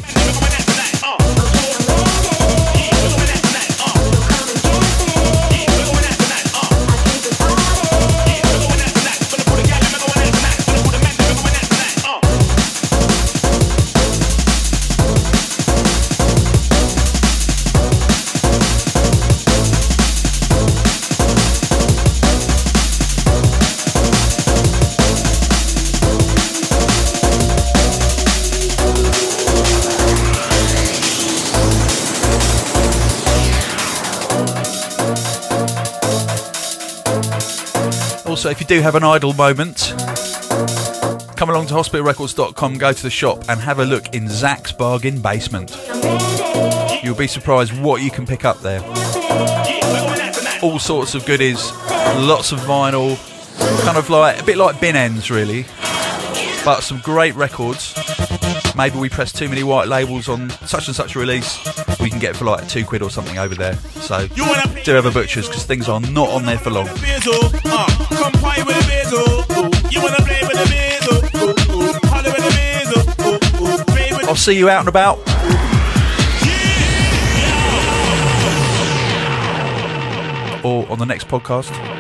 Also, 38.47 38.53
if 38.53 38.61
you 38.61 38.77
do 38.77 38.81
have 38.81 38.95
an 38.95 39.03
idle 39.03 39.33
moment, 39.33 39.93
come 41.37 41.51
along 41.51 41.67
to 41.67 41.75
hospitalrecords.com, 41.75 42.79
go 42.79 42.93
to 42.93 43.03
the 43.03 43.11
shop, 43.11 43.43
and 43.49 43.61
have 43.61 43.81
a 43.81 43.85
look 43.85 44.15
in 44.15 44.29
Zach's 44.29 44.71
bargain 44.71 45.21
basement. 45.21 45.77
You'll 47.03 47.17
be 47.17 47.27
surprised 47.27 47.77
what 47.83 48.03
you 48.03 48.11
can 48.13 48.25
pick 48.25 48.45
up 48.45 48.61
there. 48.61 48.81
All 50.63 50.79
sorts 50.79 51.17
of 51.17 51.27
goodies, 51.27 51.73
lots 52.19 52.53
of 52.53 52.61
vinyl, 52.61 53.17
kind 53.85 53.99
of 53.99 54.09
like 54.11 54.41
a 54.41 54.45
bit 54.45 54.59
like 54.59 54.81
bin 54.81 54.95
ends, 54.95 55.29
really, 55.29 55.65
but 56.65 56.83
some 56.83 57.01
great 57.01 57.35
records. 57.35 57.95
Maybe 58.77 58.97
we 58.97 59.09
press 59.09 59.33
too 59.33 59.49
many 59.49 59.65
white 59.65 59.89
labels 59.89 60.29
on 60.29 60.51
such 60.51 60.87
and 60.87 60.95
such 60.95 61.17
a 61.17 61.19
We 62.01 62.11
can 62.11 62.19
get 62.19 62.31
it 62.31 62.37
for 62.37 62.45
like 62.45 62.69
two 62.69 62.85
quid 62.85 63.03
or 63.03 63.11
something 63.11 63.39
over 63.39 63.55
there. 63.55 63.75
So 63.77 64.27
do 64.27 64.93
have 64.93 65.07
a 65.07 65.11
butchers 65.11 65.49
because 65.49 65.65
things 65.65 65.89
are 65.89 66.01
not 66.01 66.29
on 66.29 66.45
there 66.45 66.59
for 66.59 66.71
long. 66.71 66.89
I'll 74.29 74.35
see 74.35 74.59
you 74.59 74.69
out 74.69 74.81
and 74.81 74.89
about. 74.89 75.19
Or 80.65 80.91
on 80.91 80.99
the 80.99 81.07
next 81.07 81.29
podcast. 81.29 81.96